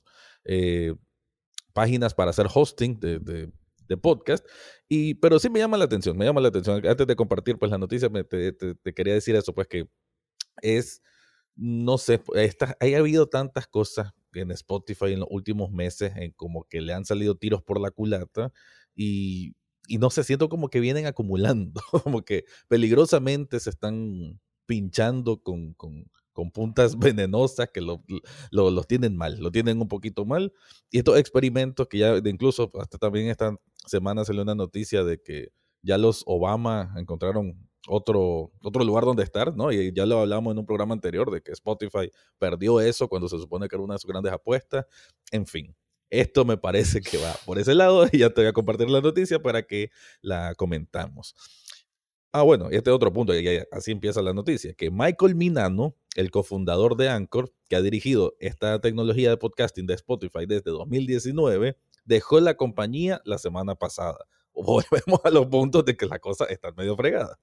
[0.44, 0.94] eh,
[1.72, 4.46] páginas para hacer hosting de, de, podcast.
[4.88, 6.86] Y, pero sí me llama la atención, me llama la atención.
[6.86, 8.54] Antes de compartir pues la noticia, me, te,
[8.94, 9.88] quería decir eso, pues que
[10.60, 11.02] es,
[11.56, 16.64] no sé, esta, ha habido tantas cosas en Spotify en los últimos meses, en como
[16.64, 18.52] que le han salido tiros por la culata
[18.94, 19.54] y
[19.88, 25.74] y no sé, siento como que vienen acumulando, como que peligrosamente se están pinchando con,
[26.38, 28.04] con puntas venenosas que lo,
[28.52, 30.52] lo, tienen mal, lo tienen un poquito mal.
[30.88, 35.48] Y estos experimentos que ya, incluso hasta también esta semana salió una noticia de que
[35.82, 39.72] ya los Obama encontraron otro, otro lugar donde estar, ¿no?
[39.72, 43.38] Y ya lo hablamos en un programa anterior de que Spotify perdió eso cuando se
[43.38, 44.86] supone que era una de sus grandes apuestas.
[45.32, 45.74] En fin,
[46.10, 49.00] esto me parece que va por ese lado y ya te voy a compartir la
[49.00, 49.90] noticia para que
[50.20, 51.34] la comentamos.
[52.32, 56.30] Ah, bueno, este es otro punto, y así empieza la noticia, que Michael Minano, el
[56.30, 62.40] cofundador de Anchor, que ha dirigido esta tecnología de podcasting de Spotify desde 2019, dejó
[62.40, 64.26] la compañía la semana pasada.
[64.54, 67.38] Volvemos a los puntos de que la cosa está medio fregada.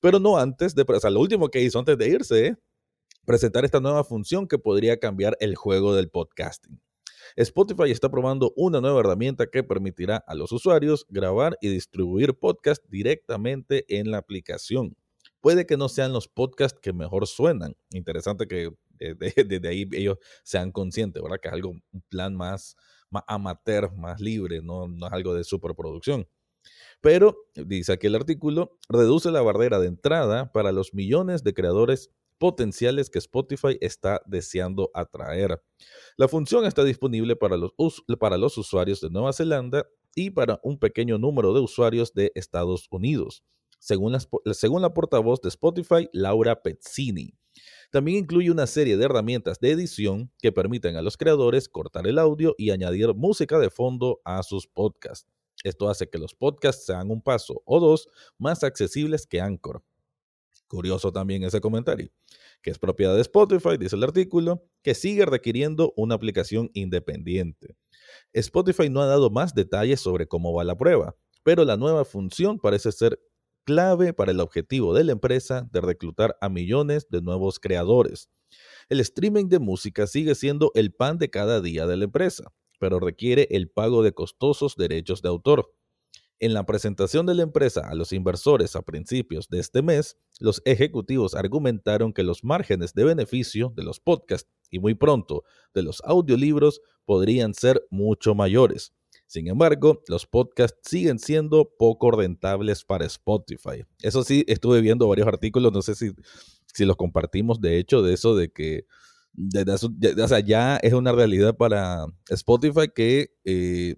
[0.00, 2.56] Pero no antes de, o sea, lo último que hizo antes de irse, es
[3.24, 6.80] presentar esta nueva función que podría cambiar el juego del podcasting.
[7.40, 12.84] Spotify está probando una nueva herramienta que permitirá a los usuarios grabar y distribuir podcasts
[12.90, 14.96] directamente en la aplicación.
[15.40, 17.76] Puede que no sean los podcasts que mejor suenan.
[17.92, 21.38] Interesante que desde ahí ellos sean conscientes, ¿verdad?
[21.40, 22.74] Que es algo, un plan más,
[23.08, 26.26] más amateur, más libre, no, no es algo de superproducción.
[27.00, 32.10] Pero, dice aquí el artículo, reduce la barrera de entrada para los millones de creadores
[32.38, 35.62] potenciales que Spotify está deseando atraer.
[36.16, 37.72] La función está disponible para los,
[38.18, 42.88] para los usuarios de Nueva Zelanda y para un pequeño número de usuarios de Estados
[42.90, 43.44] Unidos,
[43.78, 44.16] según,
[44.52, 47.34] según la portavoz de Spotify, Laura Pezzini.
[47.90, 52.18] También incluye una serie de herramientas de edición que permiten a los creadores cortar el
[52.18, 55.28] audio y añadir música de fondo a sus podcasts.
[55.64, 59.82] Esto hace que los podcasts sean un paso o dos más accesibles que Anchor.
[60.68, 62.10] Curioso también ese comentario,
[62.62, 67.76] que es propiedad de Spotify, dice el artículo, que sigue requiriendo una aplicación independiente.
[68.34, 72.58] Spotify no ha dado más detalles sobre cómo va la prueba, pero la nueva función
[72.58, 73.18] parece ser
[73.64, 78.28] clave para el objetivo de la empresa de reclutar a millones de nuevos creadores.
[78.88, 83.00] El streaming de música sigue siendo el pan de cada día de la empresa, pero
[83.00, 85.74] requiere el pago de costosos derechos de autor.
[86.40, 90.62] En la presentación de la empresa a los inversores a principios de este mes, los
[90.64, 96.00] ejecutivos argumentaron que los márgenes de beneficio de los podcasts y muy pronto de los
[96.04, 98.92] audiolibros podrían ser mucho mayores.
[99.26, 103.84] Sin embargo, los podcasts siguen siendo poco rentables para Spotify.
[104.00, 106.12] Eso sí, estuve viendo varios artículos, no sé si,
[106.72, 108.86] si los compartimos, de hecho, de eso de que
[110.24, 113.96] o sea, ya es una realidad para Spotify que eh,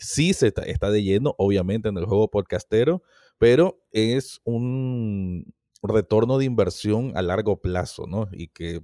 [0.00, 3.02] sí se está, de lleno, obviamente, en el juego podcastero,
[3.38, 8.28] pero es un retorno de inversión a largo plazo, ¿no?
[8.32, 8.82] Y que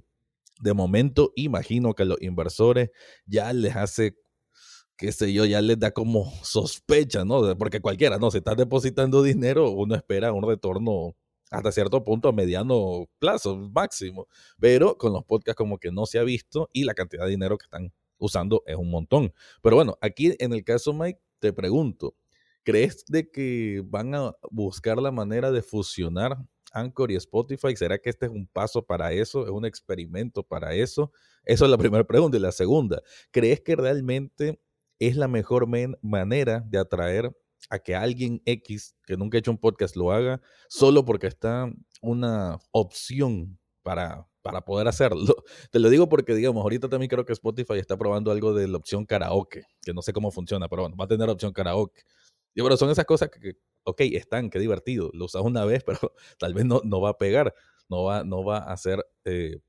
[0.61, 2.91] de momento imagino que a los inversores
[3.25, 4.17] ya les hace,
[4.97, 7.57] qué sé yo, ya les da como sospecha, ¿no?
[7.57, 8.31] Porque cualquiera, ¿no?
[8.31, 11.15] Si estás depositando dinero, uno espera un retorno
[11.51, 14.27] hasta cierto punto a mediano plazo máximo,
[14.59, 17.57] pero con los podcasts como que no se ha visto y la cantidad de dinero
[17.57, 19.33] que están usando es un montón.
[19.61, 22.15] Pero bueno, aquí en el caso Mike, te pregunto,
[22.63, 26.37] ¿crees de que van a buscar la manera de fusionar
[26.73, 27.75] Anchor y Spotify?
[27.75, 29.45] ¿Será que este es un paso para eso?
[29.45, 31.11] ¿Es un experimento para eso?
[31.45, 32.37] Eso es la primera pregunta.
[32.37, 33.01] Y la segunda,
[33.31, 34.59] ¿crees que realmente
[34.99, 35.67] es la mejor
[36.01, 37.31] manera de atraer
[37.69, 41.71] a que alguien X que nunca ha hecho un podcast lo haga solo porque está
[42.01, 45.35] una opción para, para poder hacerlo.
[45.71, 48.77] Te lo digo porque, digamos, ahorita también creo que Spotify está probando algo de la
[48.77, 52.03] opción karaoke, que no sé cómo funciona, pero bueno, va a tener opción karaoke.
[52.55, 56.13] Y bueno, son esas cosas que, ok, están, qué divertido, lo usas una vez, pero
[56.39, 57.53] tal vez no, no va a pegar,
[57.89, 59.59] no va, no va a hacer eh,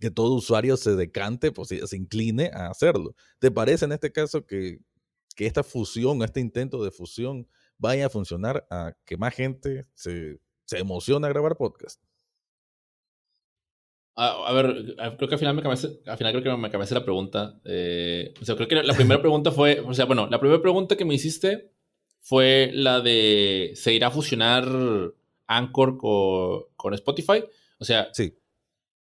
[0.00, 3.14] que todo usuario se decante, pues se incline a hacerlo.
[3.38, 4.80] ¿Te parece en este caso que,
[5.34, 10.40] que esta fusión, este intento de fusión vaya a funcionar a que más gente se,
[10.64, 12.02] se emocione a grabar podcast?
[14.18, 17.04] A, ver, creo que al final me cambiaste, al final creo que me cambiaste la
[17.04, 17.60] pregunta.
[17.64, 20.96] Eh, o sea, creo que la primera pregunta fue, o sea, bueno, la primera pregunta
[20.96, 21.70] que me hiciste
[22.20, 24.66] fue la de, ¿se irá a fusionar
[25.46, 27.44] Anchor con, con Spotify?
[27.78, 28.34] O sea, sí.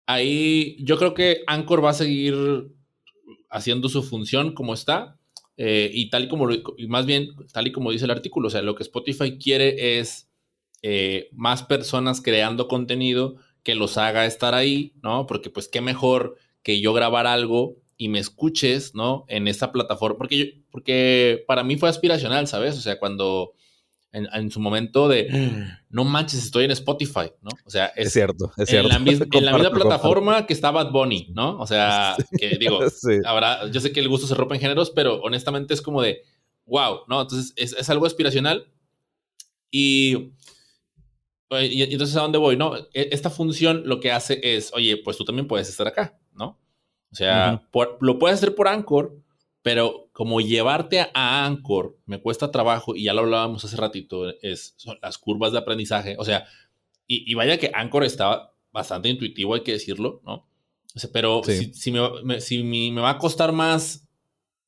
[0.06, 2.36] ahí yo creo que Anchor va a seguir
[3.50, 5.18] haciendo su función como está.
[5.58, 8.52] Eh, y tal y como, y más bien, tal y como dice el artículo, o
[8.52, 10.30] sea, lo que Spotify quiere es
[10.82, 15.26] eh, más personas creando contenido que los haga estar ahí, ¿no?
[15.26, 19.26] Porque pues qué mejor que yo grabar algo y me escuches, ¿no?
[19.28, 22.78] En esta plataforma, porque, porque para mí fue aspiracional, ¿sabes?
[22.78, 23.54] O sea, cuando
[24.12, 27.50] en, su momento de, no manches, estoy en Spotify, ¿no?
[27.66, 28.88] O sea, es, cierto, es cierto.
[28.94, 31.58] En la, misma, plataforma que está Bad Bunny, ¿no?
[31.58, 32.80] O sea, que digo,
[33.26, 36.22] ahora, yo sé que el gusto se rompe en géneros, pero honestamente es como de,
[36.68, 37.24] wow, ¿no?
[37.24, 38.68] Entonces es, es algo aspiracional
[39.72, 40.34] y
[41.52, 42.58] y, entonces, ¿a dónde voy?
[42.58, 46.18] No, e, esta función lo que hace es, oye, pues tú también puedes estar acá,
[46.34, 46.60] ¿no?
[47.12, 47.62] O sea,
[48.02, 49.16] lo puedes hacer por Anchor,
[49.62, 54.74] pero como llevarte a Anchor me cuesta trabajo, y ya lo hablábamos hace ratito, es,
[54.78, 56.16] son las curvas de aprendizaje.
[56.20, 56.46] O sea,
[57.08, 60.48] y, vaya que Anchor estaba bastante intuitivo, hay que decirlo, ¿no?
[60.96, 64.08] O sea, pero si, me, si me, va a costar más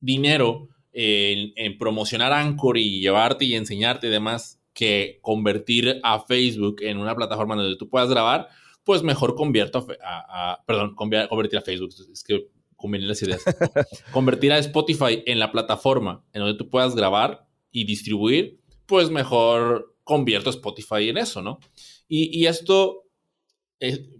[0.00, 6.76] dinero en, en, promocionar Anchor y llevarte y enseñarte y demás, que convertir a Facebook
[6.82, 8.48] en una plataforma donde tú puedas grabar,
[8.84, 13.42] pues mejor convierto a, perdón, convertir a Facebook, es que conviene las ideas.
[14.12, 19.96] convertir a Spotify en la plataforma en donde tú puedas grabar y distribuir, pues mejor
[20.04, 21.58] convierto a Spotify en eso, ¿no?
[22.06, 23.02] Y, esto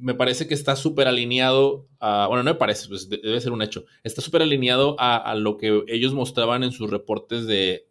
[0.00, 3.62] me parece que está súper alineado a, bueno, no me parece, pues debe ser un
[3.62, 7.86] hecho, está súper alineado a, lo que ellos mostraban en sus reportes de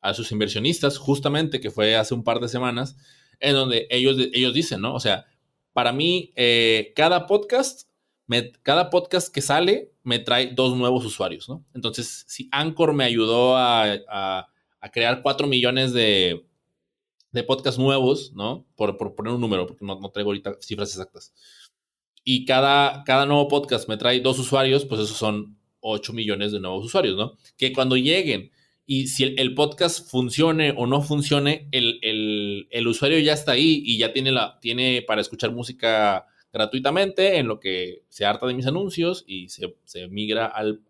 [0.00, 2.96] a sus inversionistas, justamente que fue hace un par de semanas,
[3.40, 4.94] en donde ellos, ellos dicen, ¿no?
[4.94, 5.26] O sea,
[5.72, 7.88] para mí, eh, cada podcast,
[8.62, 11.64] cada podcast que sale me trae dos nuevos usuarios, ¿no?
[11.74, 14.48] Entonces, si Anchor me ayudó a,
[14.92, 16.46] crear cuatro millones de,
[17.32, 18.66] de podcasts nuevos, ¿no?
[18.76, 21.32] Por, poner un número, porque no, no, traigo ahorita cifras exactas.
[22.24, 26.60] Y cada, cada nuevo podcast me trae dos usuarios, pues esos son 8 millones de
[26.60, 27.36] nuevos usuarios, ¿no?
[27.56, 28.50] Que cuando lleguen
[28.90, 34.14] y si el, podcast funcione o no funcione, el, usuario ya está ahí y ya
[34.14, 39.24] tiene, la, tiene para escuchar música gratuitamente en lo que se harta de mis anuncios
[39.26, 40.80] y se, migra al,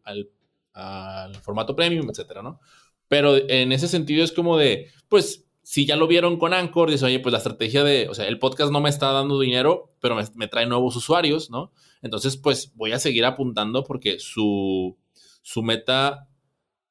[1.43, 2.61] formato premium, etcétera, ¿no?
[3.09, 7.05] Pero en ese sentido es como de, pues, si ya lo vieron con Anchor, dice,
[7.05, 10.15] oye, pues la estrategia de, o sea, el podcast no me está dando dinero, pero
[10.15, 11.73] me, me trae nuevos usuarios, ¿no?
[12.01, 14.97] Entonces, pues voy a seguir apuntando porque su,
[15.43, 16.28] su meta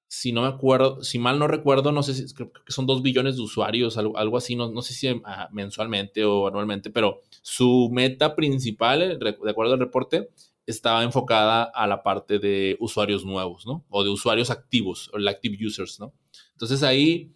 [0.07, 3.01] si no me acuerdo, si mal no recuerdo, no sé si creo que son dos
[3.01, 8.35] billones de usuarios, algo, así, no, no, sé si mensualmente o anualmente, pero su meta
[8.35, 10.29] principal, de acuerdo al reporte,
[10.65, 13.85] estaba enfocada a la parte de usuarios nuevos, ¿no?
[13.89, 16.13] O de usuarios activos, o el active users, ¿no?
[16.51, 17.33] Entonces ahí,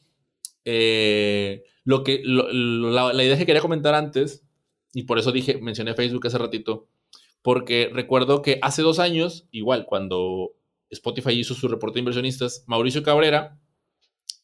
[0.65, 4.45] eh, lo que, la idea que quería comentar antes,
[4.93, 6.87] y por eso dije, mencioné Facebook hace ratito,
[7.41, 10.51] porque recuerdo que hace dos años, igual, cuando
[10.91, 13.59] Spotify hizo su reporte de inversionistas, Mauricio Cabrera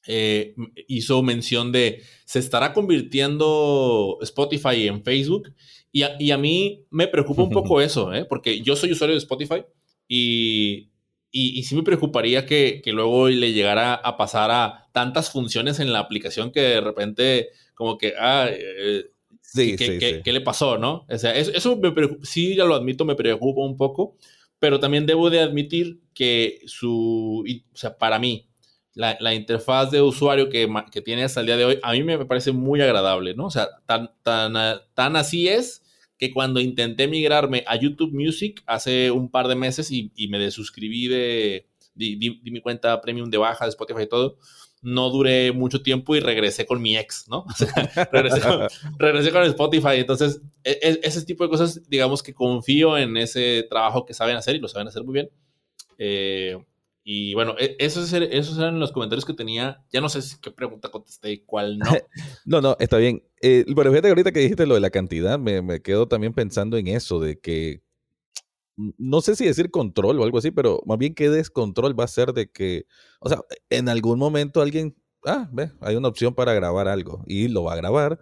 [0.09, 0.55] eh,
[0.87, 5.53] hizo mención de se estará convirtiendo Spotify en Facebook
[5.91, 8.23] y a, mí me preocupa un poco eso, ¿eh?
[8.23, 9.65] porque yo soy usuario de Spotify
[10.07, 10.91] y,
[11.31, 15.99] y, sí me preocuparía que, luego le llegara a pasar a tantas funciones en la
[15.99, 21.05] aplicación que de repente como que, ah, eh, sí, ¿qué, le pasó, no?
[21.09, 24.15] O sea, eso, eso me sí, ya lo admito, me preocupa un poco,
[24.59, 28.49] pero también debo de admitir que su, o sea, para mí,
[28.93, 32.25] la, interfaz de usuario que, que, tiene hasta el día de hoy, a mí me
[32.25, 33.45] parece muy agradable, ¿no?
[33.45, 34.53] O sea, tan, tan,
[34.95, 35.83] tan así es
[36.17, 41.07] que cuando intenté migrarme a YouTube Music hace un par de meses y, me desuscribí
[41.07, 44.37] de, di, mi cuenta premium de baja de Spotify y todo,
[44.81, 47.45] no duré mucho tiempo y regresé con mi ex, ¿no?
[47.47, 48.07] O sea,
[49.01, 49.95] regresé, con, Spotify.
[49.95, 54.35] Entonces, e, e, ese tipo de cosas, digamos que confío en ese trabajo que saben
[54.37, 55.29] hacer y lo saben hacer muy bien.
[55.97, 56.57] Eh,
[57.03, 59.83] y bueno, e, esos, esos eran los comentarios que tenía.
[59.91, 61.85] Ya no sé si qué pregunta contesté y cuál no.
[62.45, 63.23] no, no, está bien.
[63.41, 66.33] Eh, bueno, fíjate que ahorita que dijiste lo de la cantidad, me, me quedo también
[66.33, 67.81] pensando en eso, de que
[68.77, 72.07] no sé si decir control o algo así, pero más bien qué descontrol va a
[72.07, 72.85] ser de que,
[73.19, 77.47] o sea, en algún momento alguien, ah, ve, hay una opción para grabar algo y
[77.47, 78.19] lo va a grabar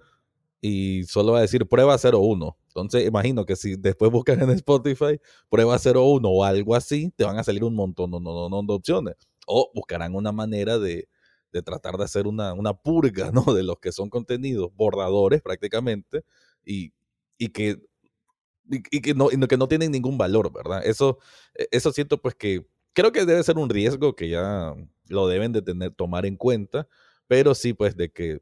[0.61, 2.57] y solo va a decir prueba 01.
[2.69, 7.37] Entonces, imagino que si después buscan en Spotify prueba 01 o algo así, te van
[7.37, 9.15] a salir un montón no, no, no, de opciones.
[9.47, 11.07] O buscarán una manera de,
[11.51, 13.43] de tratar de hacer una, una, purga, ¿no?
[13.53, 16.23] De los que son contenidos bordadores prácticamente
[16.65, 16.93] y,
[17.37, 17.77] y que
[18.69, 20.85] y, que, no, que no tienen ningún valor, ¿verdad?
[20.85, 21.19] Eso,
[21.55, 24.73] e, eso siento pues que creo que debe ser un riesgo que ya
[25.07, 26.87] lo deben de tener, tomar en cuenta,
[27.27, 28.41] pero sí pues de que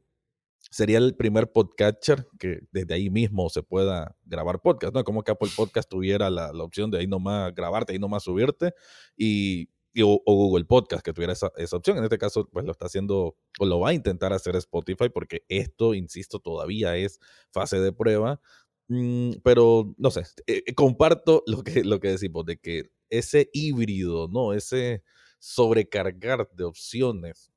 [0.70, 5.04] sería el primer podcatcher que desde ahí mismo se pueda grabar podcast, ¿no?
[5.04, 8.72] Como que Apple Podcast tuviera la, la opción de ahí nomás grabarte, ahí nomás subirte
[9.16, 9.68] y,
[10.02, 11.98] o, Google Podcast que tuviera esa, esa, opción.
[11.98, 15.44] En este caso, pues lo está haciendo o lo va a intentar hacer Spotify porque
[15.48, 17.20] esto, insisto, todavía es
[17.52, 18.40] fase de prueba.
[18.88, 23.48] Mm, pero, no sé, eh, eh, comparto lo que, lo que decimos, de que ese
[23.52, 24.52] híbrido, ¿no?
[24.52, 25.02] Ese
[25.38, 27.50] sobrecargar de opciones,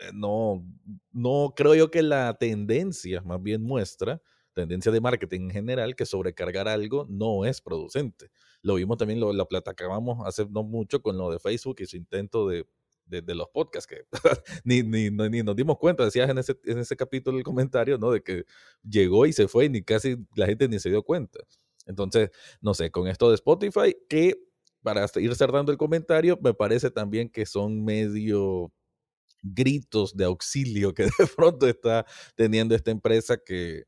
[0.00, 0.64] eh, no,
[1.12, 4.22] no creo yo que la tendencia más bien muestra,
[4.54, 8.30] tendencia de marketing en general, que sobrecargar algo no es producente.
[8.62, 11.96] Lo vimos también, lo, lo platicábamos hace no mucho con lo de Facebook y su
[11.96, 12.66] intento de
[13.06, 14.04] de, los podcasts, que
[14.64, 18.10] ni, ni, ni, nos dimos cuenta, decías en ese, en ese capítulo el comentario, ¿no?
[18.10, 18.44] De que
[18.82, 21.38] llegó y se fue y ni casi la gente ni se dio cuenta.
[21.86, 22.30] Entonces,
[22.60, 24.34] no sé, con esto de Spotify, que
[24.82, 28.72] para ir cerrando el comentario, me parece también que son medio
[29.42, 33.84] gritos de auxilio que de pronto está teniendo esta empresa que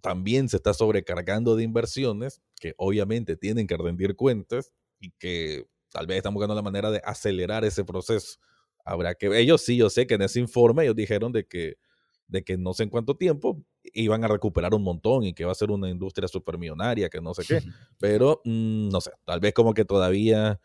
[0.00, 6.06] también se está sobrecargando de inversiones, que obviamente tienen que rendir cuentas y que tal
[6.06, 8.38] vez están buscando la manera de acelerar ese proceso.
[8.84, 11.76] Habrá que ellos sí, yo sé que en ese informe ellos dijeron de que
[12.30, 13.60] de que no sé en cuánto tiempo
[13.92, 17.34] iban a recuperar un montón y que va a ser una industria supermillonaria, que no
[17.34, 17.60] sé qué,
[17.98, 20.60] pero mm, no sé, tal vez como que todavía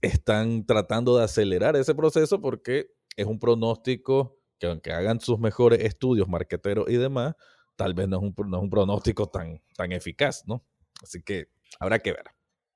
[0.00, 5.80] están tratando de acelerar ese proceso porque es un pronóstico que aunque hagan sus mejores
[5.80, 7.34] estudios marqueteros y demás,
[7.76, 10.64] tal vez no es un, no es un pronóstico tan, tan eficaz, ¿no?
[11.02, 11.48] Así que
[11.78, 12.24] habrá que ver.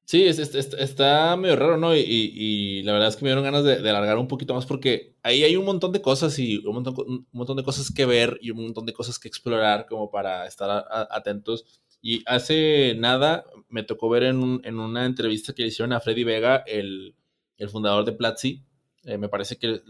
[0.06, 1.96] Sí, está medio raro, ¿no?
[1.96, 5.44] Y, la verdad es que me dieron ganas de, alargar un poquito más porque ahí
[5.44, 8.50] hay un montón de cosas y un montón, un montón de cosas que ver y
[8.50, 11.64] un montón de cosas que explorar como para estar atentos.
[12.02, 14.36] Y hace nada me tocó ver en,
[14.78, 17.14] una entrevista que le hicieron a Freddy Vega, el,
[17.56, 18.62] el fundador de Platzi.
[19.04, 19.80] Eh, me parece que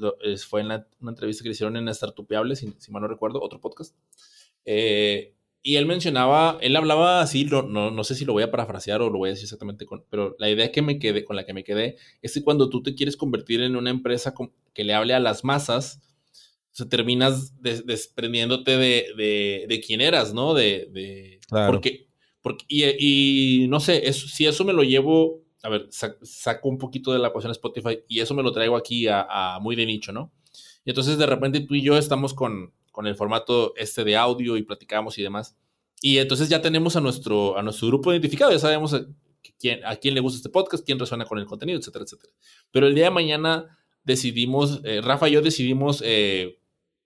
[0.49, 3.61] fue en una entrevista que le hicieron en Startupeable, si, si mal no recuerdo, otro
[3.61, 3.97] podcast.
[4.65, 5.35] Eh,
[5.67, 9.09] y él mencionaba, él hablaba así, no, no, sé si lo voy a parafrasear o
[9.09, 11.55] lo voy a decir exactamente, con, pero la idea que me quedé, con la que
[11.55, 14.35] me quedé es que cuando tú te quieres convertir en una empresa
[14.75, 16.03] que le hable a las masas,
[16.79, 20.53] o terminas desprendiéndote de, de, quién eras, ¿no?
[20.53, 22.09] De, de porque,
[22.43, 27.21] porque y, no sé, si eso me lo llevo, a ver, saco un poquito de
[27.21, 30.31] la ecuación Spotify y eso me lo traigo aquí a, a muy de nicho, ¿no?
[30.85, 34.57] Y entonces de repente tú y yo estamos con, con el formato este de audio
[34.57, 35.57] y platicamos y demás.
[36.01, 39.05] Y entonces ya tenemos a nuestro, a nuestro grupo identificado, ya sabemos a
[39.59, 42.33] quién, a quién le gusta este podcast, quién resuena con el contenido, etcétera, etcétera.
[42.71, 46.61] Pero el día de mañana decidimos, eh, Rafa y yo decidimos eh,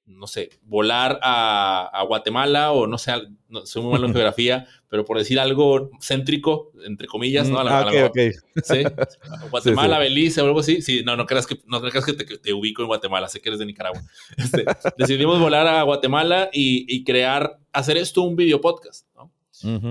[0.09, 3.13] no sé, volar a, Guatemala o no sé,
[3.49, 7.61] no, soy muy malo en geografía, pero por decir algo céntrico, entre comillas, ¿no?
[7.61, 8.33] A la, mm, okay,
[8.63, 8.83] ¿sí?
[9.51, 10.81] Guatemala, Belice o algo así.
[10.83, 13.59] Sí, no, no creas que, no creas que te, ubico en Guatemala, sé que eres
[13.59, 14.03] de Nicaragua.
[14.37, 14.65] Este,
[14.99, 19.33] decidimos volar a Guatemala y, crear, hacer esto un video podcast, ¿no?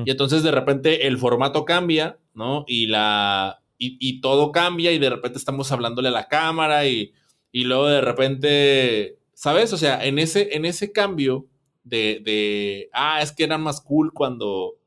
[0.05, 2.63] Y entonces de repente el formato cambia, ¿no?
[2.67, 3.61] Y la...
[3.79, 7.13] Y, todo cambia y de repente estamos hablándole a la cámara y,
[7.51, 9.71] y luego de repente ¿Sabes?
[9.71, 11.45] O sea, en ese, en ese cambio
[11.83, 14.79] de, de, ah, es que eran más cool cuando,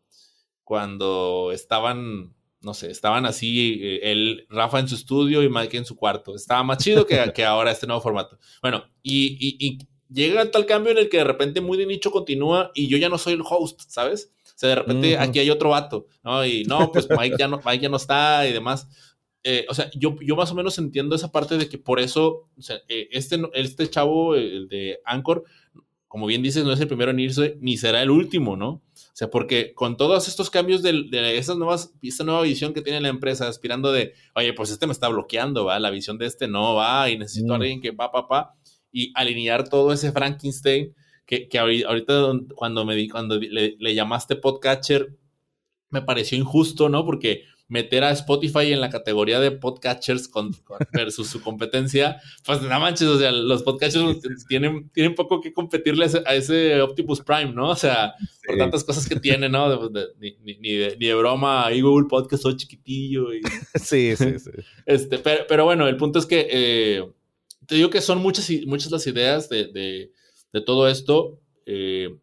[0.65, 5.85] cuando estaban, no sé, estaban así, eh, el Rafa en su estudio y Mike en
[5.85, 6.35] su cuarto.
[6.35, 8.41] Estaba más chido que, que ahora este nuevo formato.
[8.61, 9.79] Bueno, y, y,
[10.13, 13.09] llega tal cambio en el que de repente muy de nicho continúa y yo ya
[13.09, 14.33] no soy el host, ¿sabes?
[14.45, 16.45] O sea, de repente aquí hay otro vato, ¿no?
[16.45, 18.89] Y no, pues Mike ya no, Mike ya no está y demás.
[19.43, 22.49] Eh, o sea, yo, yo más o menos entiendo esa parte de que por eso,
[22.57, 25.45] o sea, eh, este, este chavo, el de Anchor,
[26.09, 28.69] como bien dices, no es el primero en irse, ni será el último, ¿no?
[28.69, 32.83] O sea, porque con todos estos cambios de, de esas nuevas, esta nueva visión que
[32.83, 35.79] tiene la empresa, aspirando de, oye, pues este me está bloqueando, ¿va?
[35.79, 37.61] La visión de este no va y necesito a mm.
[37.61, 38.55] alguien que va, pa, pa,
[38.91, 44.35] y alinear todo ese Frankenstein que, que ahorita cuando, me di, cuando le, le llamaste
[44.35, 45.17] podcatcher,
[45.91, 47.05] me pareció injusto, ¿no?
[47.05, 50.51] Porque meter a Spotify en la categoría de podcatchers con,
[50.93, 56.07] versus su competencia, pues nada manches, o sea, los podcatchers tienen, tienen poco que competirle
[56.27, 57.71] a ese, Optimus Prime, ¿no?
[57.71, 58.15] O sea,
[58.45, 59.89] por tantas cosas que tiene, ¿no?
[60.19, 63.33] ni, ni, de, broma, ahí Google Podcast soy chiquitillo.
[63.33, 63.41] Y,
[63.81, 64.51] sí, sí, sí.
[64.85, 67.09] Este, pero, bueno, el punto es que eh,
[67.67, 69.67] te digo que son muchas, muchas las ideas de,
[70.53, 71.41] de, todo esto.
[71.67, 72.17] Eh,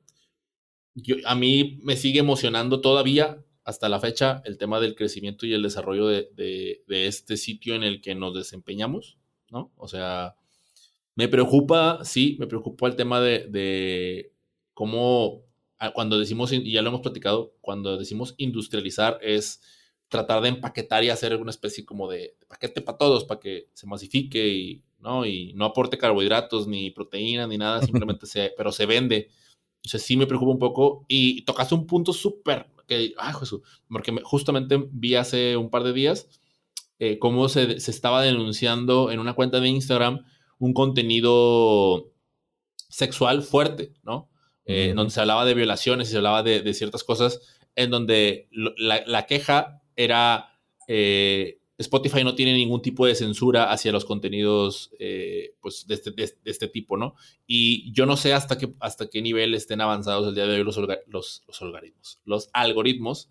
[0.93, 5.53] yo, a mí me sigue emocionando todavía hasta la fecha el tema del crecimiento y
[5.53, 9.18] el desarrollo de, este sitio en el que nos desempeñamos,
[9.51, 9.74] ¿no?
[9.76, 10.36] O sea,
[11.15, 14.32] me preocupa, sí, me preocupa el tema de,
[14.74, 15.43] cómo
[15.80, 19.61] ah, cuando decimos, y ya lo hemos platicado, cuando decimos industrializar es
[20.07, 23.86] tratar de empaquetar y hacer una especie como de, paquete para todos, para que se
[23.86, 28.86] masifique y no, y no aporte carbohidratos, ni proteínas, ni nada, simplemente se, pero se
[28.86, 29.30] vende.
[29.86, 33.61] O sea, sí me preocupa un poco y tocaste un punto súper que, ay, Jesús,
[33.89, 36.27] porque justamente vi hace un par de días
[36.99, 40.25] eh, cómo se, estaba denunciando en una cuenta de Instagram
[40.57, 42.11] un contenido
[42.89, 44.29] sexual fuerte, ¿no?
[44.65, 47.39] Eh, donde se hablaba de violaciones y se hablaba de, ciertas cosas,
[47.75, 54.05] en donde la, queja era eh, Spotify no tiene ningún tipo de censura hacia los
[54.05, 57.15] contenidos eh, pues de este, de, este, tipo, ¿no?
[57.45, 60.63] Y yo no sé hasta qué, hasta qué nivel estén avanzados el día de hoy
[60.63, 63.30] los, los, algoritmos, los algoritmos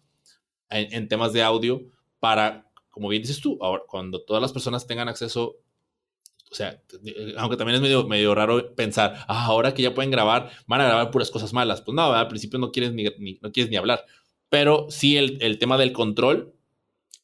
[0.71, 1.83] en, temas de audio
[2.21, 5.57] para, como bien dices tú, ahora, cuando todas las personas tengan acceso
[6.57, 6.83] sea,
[7.37, 10.87] aunque también es medio, medio raro pensar, ah, ahora que ya pueden grabar, van a
[10.87, 11.83] grabar puras cosas malas.
[11.83, 13.05] Pues no, al principio no quieres ni,
[13.41, 14.05] no quieres ni hablar.
[14.49, 16.55] Pero sí el, el, tema del control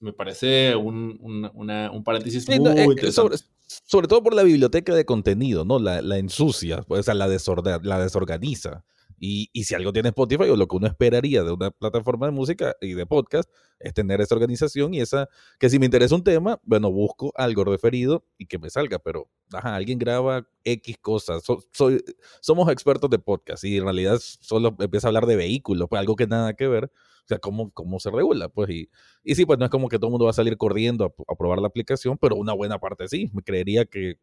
[0.02, 3.38] me parece un, un paréntesis muy eh, interesante.
[3.86, 5.78] Sobre, todo por la biblioteca de contenido, ¿no?
[5.78, 8.84] La, la ensucia, o sea, la, la desorganiza.
[9.24, 12.32] Y, y, si algo tiene Spotify, o lo que uno esperaría de una plataforma de
[12.32, 13.48] música y de podcast,
[13.78, 15.28] es tener esa organización y esa,
[15.60, 19.30] que si me interesa un tema, bueno, busco algo referido y que me salga, pero,
[19.52, 21.44] ajá, alguien graba X cosas.
[21.70, 22.02] soy,
[22.40, 26.16] somos expertos de podcast y en realidad solo empieza a hablar de vehículos, pues algo
[26.16, 26.86] que nada que ver.
[26.86, 28.48] O sea, ¿cómo, cómo se regula?
[28.48, 28.90] Pues, y,
[29.22, 31.32] y sí, pues no es como que todo el mundo va a salir corriendo a,
[31.32, 33.30] a probar la aplicación, pero una buena parte sí.
[33.32, 34.18] Me creería que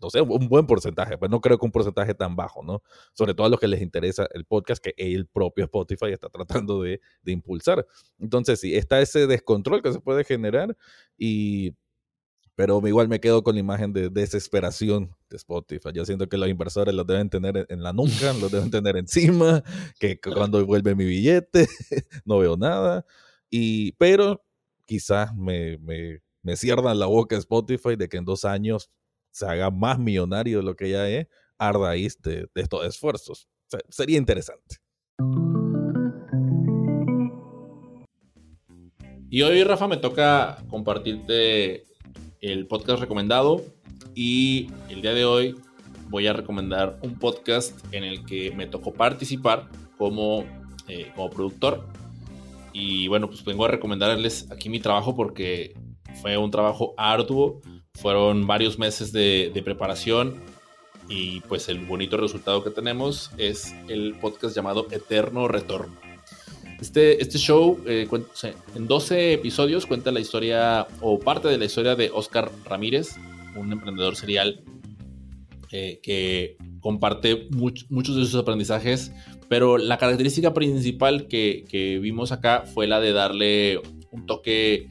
[0.00, 2.82] no sé, un buen porcentaje, pues no creo que un porcentaje tan bajo, ¿no?
[3.14, 6.82] Sobre todo a los que les interesa el podcast que el propio Spotify está tratando
[6.82, 7.86] de, de impulsar.
[8.18, 10.76] Entonces, sí, está ese descontrol que se puede generar
[11.16, 11.74] y...
[12.58, 15.90] Pero igual me quedo con la imagen de desesperación de Spotify.
[15.92, 19.62] Yo siento que los inversores los deben tener en la nuca, los deben tener encima,
[20.00, 21.68] que cuando vuelve mi billete
[22.24, 23.04] no veo nada.
[23.50, 24.42] Y, pero
[24.86, 28.90] quizás me, me, me cierran la boca Spotify de que en dos años
[29.36, 31.26] se haga más millonario de lo que ya es
[31.58, 33.48] a raíz de, estos esfuerzos.
[33.90, 34.76] sería interesante.
[39.28, 41.84] Y hoy, Rafa, me toca compartirte
[42.40, 43.62] el podcast recomendado.
[44.14, 45.54] Y el día de hoy
[46.08, 49.68] voy a recomendar un podcast en el que me tocó participar
[49.98, 50.46] como,
[50.88, 51.86] eh, como productor.
[52.72, 55.74] Y bueno, pues vengo a recomendarles aquí mi trabajo porque
[56.22, 57.60] fue un trabajo arduo
[57.96, 60.36] fueron varios meses de, preparación
[61.08, 65.96] y pues el bonito resultado que tenemos es el podcast llamado Eterno Retorno.
[66.80, 68.06] Este, este show eh,
[68.74, 73.16] en 12 episodios cuenta la historia o parte de la historia de Oscar Ramírez,
[73.56, 74.62] un emprendedor serial
[75.72, 79.10] eh, que comparte muchos de sus aprendizajes,
[79.48, 83.80] pero la característica principal que, que vimos acá fue la de darle
[84.10, 84.88] un toque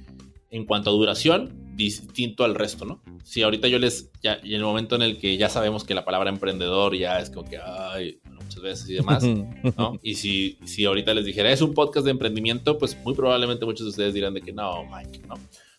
[0.49, 3.01] en cuanto a duración distinto al resto, ¿no?
[3.23, 5.93] Si ahorita yo les, ya, y en el momento en el que ya sabemos que
[5.93, 9.23] la palabra emprendedor ya es como que, ay, muchas veces y demás,
[9.78, 9.99] ¿no?
[10.01, 13.86] Y si, si ahorita les dijera, es un podcast de emprendimiento, pues muy probablemente muchos
[13.86, 15.36] de ustedes dirán de que no, Mike, ¿no?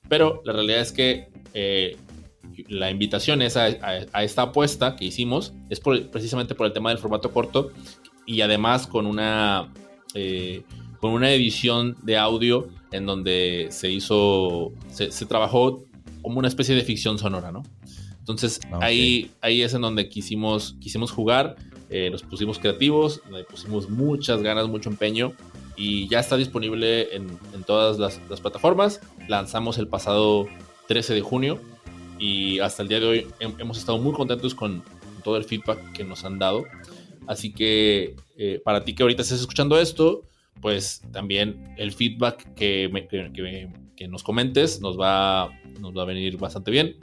[0.09, 1.97] Pero la realidad es que eh,
[2.69, 3.69] la invitación es a,
[4.23, 7.71] esta apuesta que hicimos, es precisamente por el tema del formato corto
[8.25, 9.73] y además con una,
[10.15, 10.63] eh,
[11.01, 15.85] con una edición de audio en donde se hizo, se, trabajó
[16.23, 17.63] como una especie de ficción sonora, ¿no?
[18.19, 21.57] Entonces ah, ahí, ahí es en donde quisimos, quisimos jugar,
[21.89, 25.35] eh, nos pusimos creativos, le pusimos muchas ganas, mucho empeño
[25.77, 29.01] y ya está disponible en, todas las, plataformas.
[29.29, 30.47] Lanzamos el pasado
[30.89, 31.61] 13 de junio
[32.19, 34.83] y hasta el día de hoy hemos estado muy contentos con
[35.23, 36.65] todo el feedback que nos han dado.
[37.27, 40.23] Así que eh, para ti que ahorita estés escuchando esto,
[40.61, 42.91] pues también el feedback que,
[43.97, 45.51] que, nos comentes nos va,
[45.81, 46.97] nos va a venir bastante bien.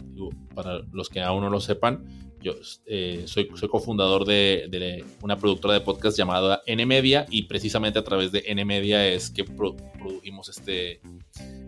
[0.54, 2.06] Para los que aún no lo sepan,
[2.44, 2.54] yo
[2.86, 8.32] eh, soy, cofundador de, una productora de podcast llamada N Media y precisamente a través
[8.32, 11.02] de N Media es que produjimos este,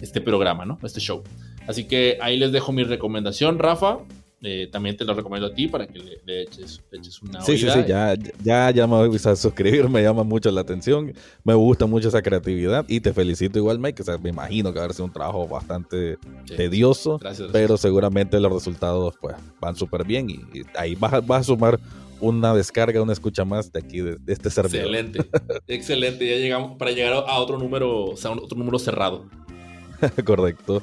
[0.01, 0.77] este programa, ¿no?
[0.83, 1.23] Este show.
[1.65, 3.99] Así que ahí les dejo mi recomendación, Rafa.
[4.47, 6.79] Eh, también te lo recomiendo a ti para que le, eches,
[7.23, 10.61] una Sí, sí, sí, ya, ya, ya me voy a suscribir, me llama mucho la
[10.61, 11.11] atención,
[11.43, 14.79] me gusta mucho esa creatividad y te felicito igual, Mike, o sea, me imagino que
[14.79, 17.19] va a ser un trabajo bastante tedioso,
[17.51, 20.41] pero seguramente los resultados pues van súper bien y,
[20.75, 21.79] ahí vas, vas a sumar
[22.19, 24.85] una descarga, una escucha más de aquí, de, este servidor.
[24.85, 25.19] Excelente,
[25.67, 26.27] excelente.
[26.27, 29.25] Ya llegamos para llegar a otro número, o sea, otro número cerrado.
[30.25, 30.81] Correcto.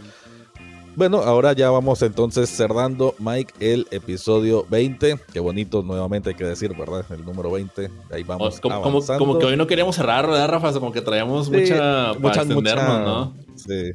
[0.94, 5.18] Bueno, ahora ya vamos entonces cerrando, Mike, el episodio 20.
[5.32, 7.04] Qué bonito, nuevamente hay que decir, ¿verdad?
[7.10, 7.90] El número 20.
[8.10, 8.60] Ahí vamos.
[8.60, 10.72] Como, como, que hoy no queríamos cerrar, ¿verdad, Rafa?
[10.72, 12.12] Como que traíamos mucha.
[12.18, 13.34] Mucha, mucha, ¿no?
[13.56, 13.92] Sí.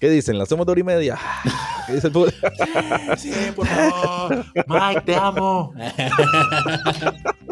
[0.00, 0.36] ¿Qué dicen?
[0.36, 1.18] ¿La hacemos de hora y media?
[1.86, 4.44] ¿Qué dice el sí, por favor.
[4.66, 5.72] Mike, te amo.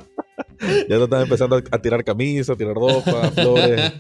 [0.89, 3.93] ya no están empezando a tirar camisas, a tirar ropa, flores.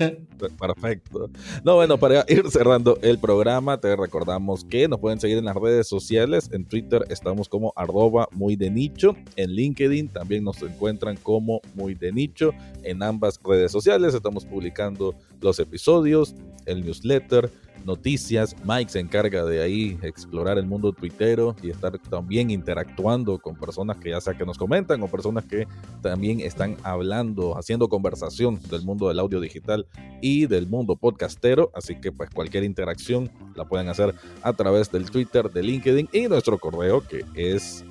[0.58, 1.30] Perfecto.
[1.64, 5.56] No, bueno, para ir cerrando el programa, te recordamos que nos pueden seguir en las
[5.56, 6.50] redes sociales.
[6.52, 9.16] En Twitter estamos como arroba muy de nicho.
[9.36, 12.52] En LinkedIn también nos encuentran como muy de nicho.
[12.82, 16.34] En ambas redes sociales estamos publicando los episodios,
[16.66, 17.50] el newsletter
[17.84, 18.54] noticias.
[18.64, 23.96] Mike se encarga de ahí explorar el mundo tuitero y estar también interactuando con personas
[23.98, 25.66] que ya sea que nos comentan o personas que
[26.02, 29.86] también están hablando, haciendo conversación del mundo del audio digital
[30.20, 31.70] y del mundo podcastero.
[31.74, 36.28] Así que pues cualquier interacción la pueden hacer a través del Twitter, de LinkedIn y
[36.28, 37.84] nuestro correo que es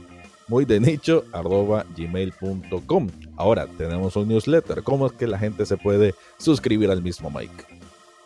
[0.49, 3.07] muy de nicho arroba gmail.com.
[3.37, 4.83] Ahora tenemos un newsletter.
[4.83, 7.78] ¿Cómo es que la gente se puede suscribir al mismo Mike?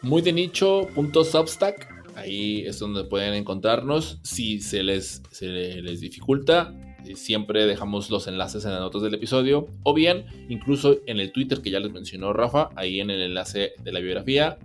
[0.04, 1.88] Muy de nicho.substack.
[2.16, 4.20] Ahí es donde pueden encontrarnos.
[4.22, 6.76] Si se les, se les dificulta,
[7.06, 9.70] eh, siempre dejamos los enlaces en las notas del episodio.
[9.84, 13.76] O bien, incluso en el Twitter que ya les mencionó Rafa, ahí en el enlace
[13.82, 14.60] de la biografía,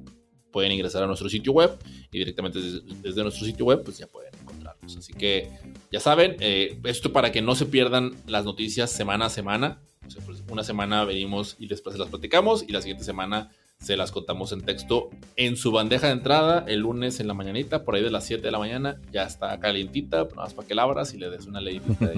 [0.50, 1.70] pueden ingresar a nuestro sitio web
[2.10, 4.96] y directamente desde, nuestro sitio web, pues ya pueden encontrarnos.
[4.96, 5.48] Así que
[5.92, 9.80] ya saben, eh, esto para que no se pierdan las noticias semana a semana.
[10.26, 14.52] Pues, una semana venimos y después las platicamos y la siguiente semana se las contamos
[14.52, 18.10] en texto en su bandeja de entrada el lunes en la mañanita, por ahí de
[18.10, 21.18] las 7 de la mañana, ya está calientita, nada más para que la abras y
[21.18, 22.10] le des una leidita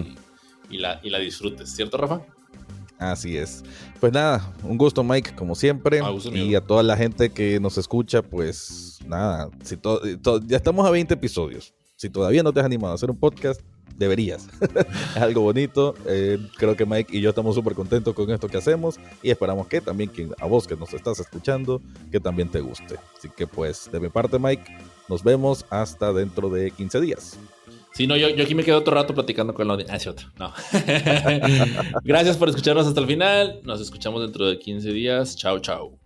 [0.71, 2.23] y, la, y la disfrutes, ¿cierto, Rafa?
[2.99, 3.65] Así es.
[3.99, 6.01] Pues nada, un gusto Mike, como siempre.
[6.01, 9.79] Ah, y a toda la gente que nos escucha, pues nada, si
[10.47, 11.73] ya estamos a 20 episodios.
[11.97, 13.61] Si todavía no te has animado a hacer un podcast,
[14.01, 14.49] deberías.
[15.15, 15.95] es algo bonito.
[16.07, 19.69] Eh, creo que Mike y yo estamos súper contentos con esto que hacemos y esperamos
[19.69, 21.81] que también a vos que nos estás escuchando,
[22.11, 22.97] que también te guste.
[23.17, 24.65] Así que pues de mi parte Mike,
[25.09, 27.39] nos vemos hasta dentro de 15 días.
[27.93, 30.15] Sí, no, yo, yo aquí me quedo otro rato platicando con la audiencia.
[30.39, 32.01] Ah, no.
[32.05, 33.61] Gracias por escucharnos hasta el final.
[33.65, 35.37] Nos escuchamos dentro de 15 días.
[35.37, 36.00] Chao, chao.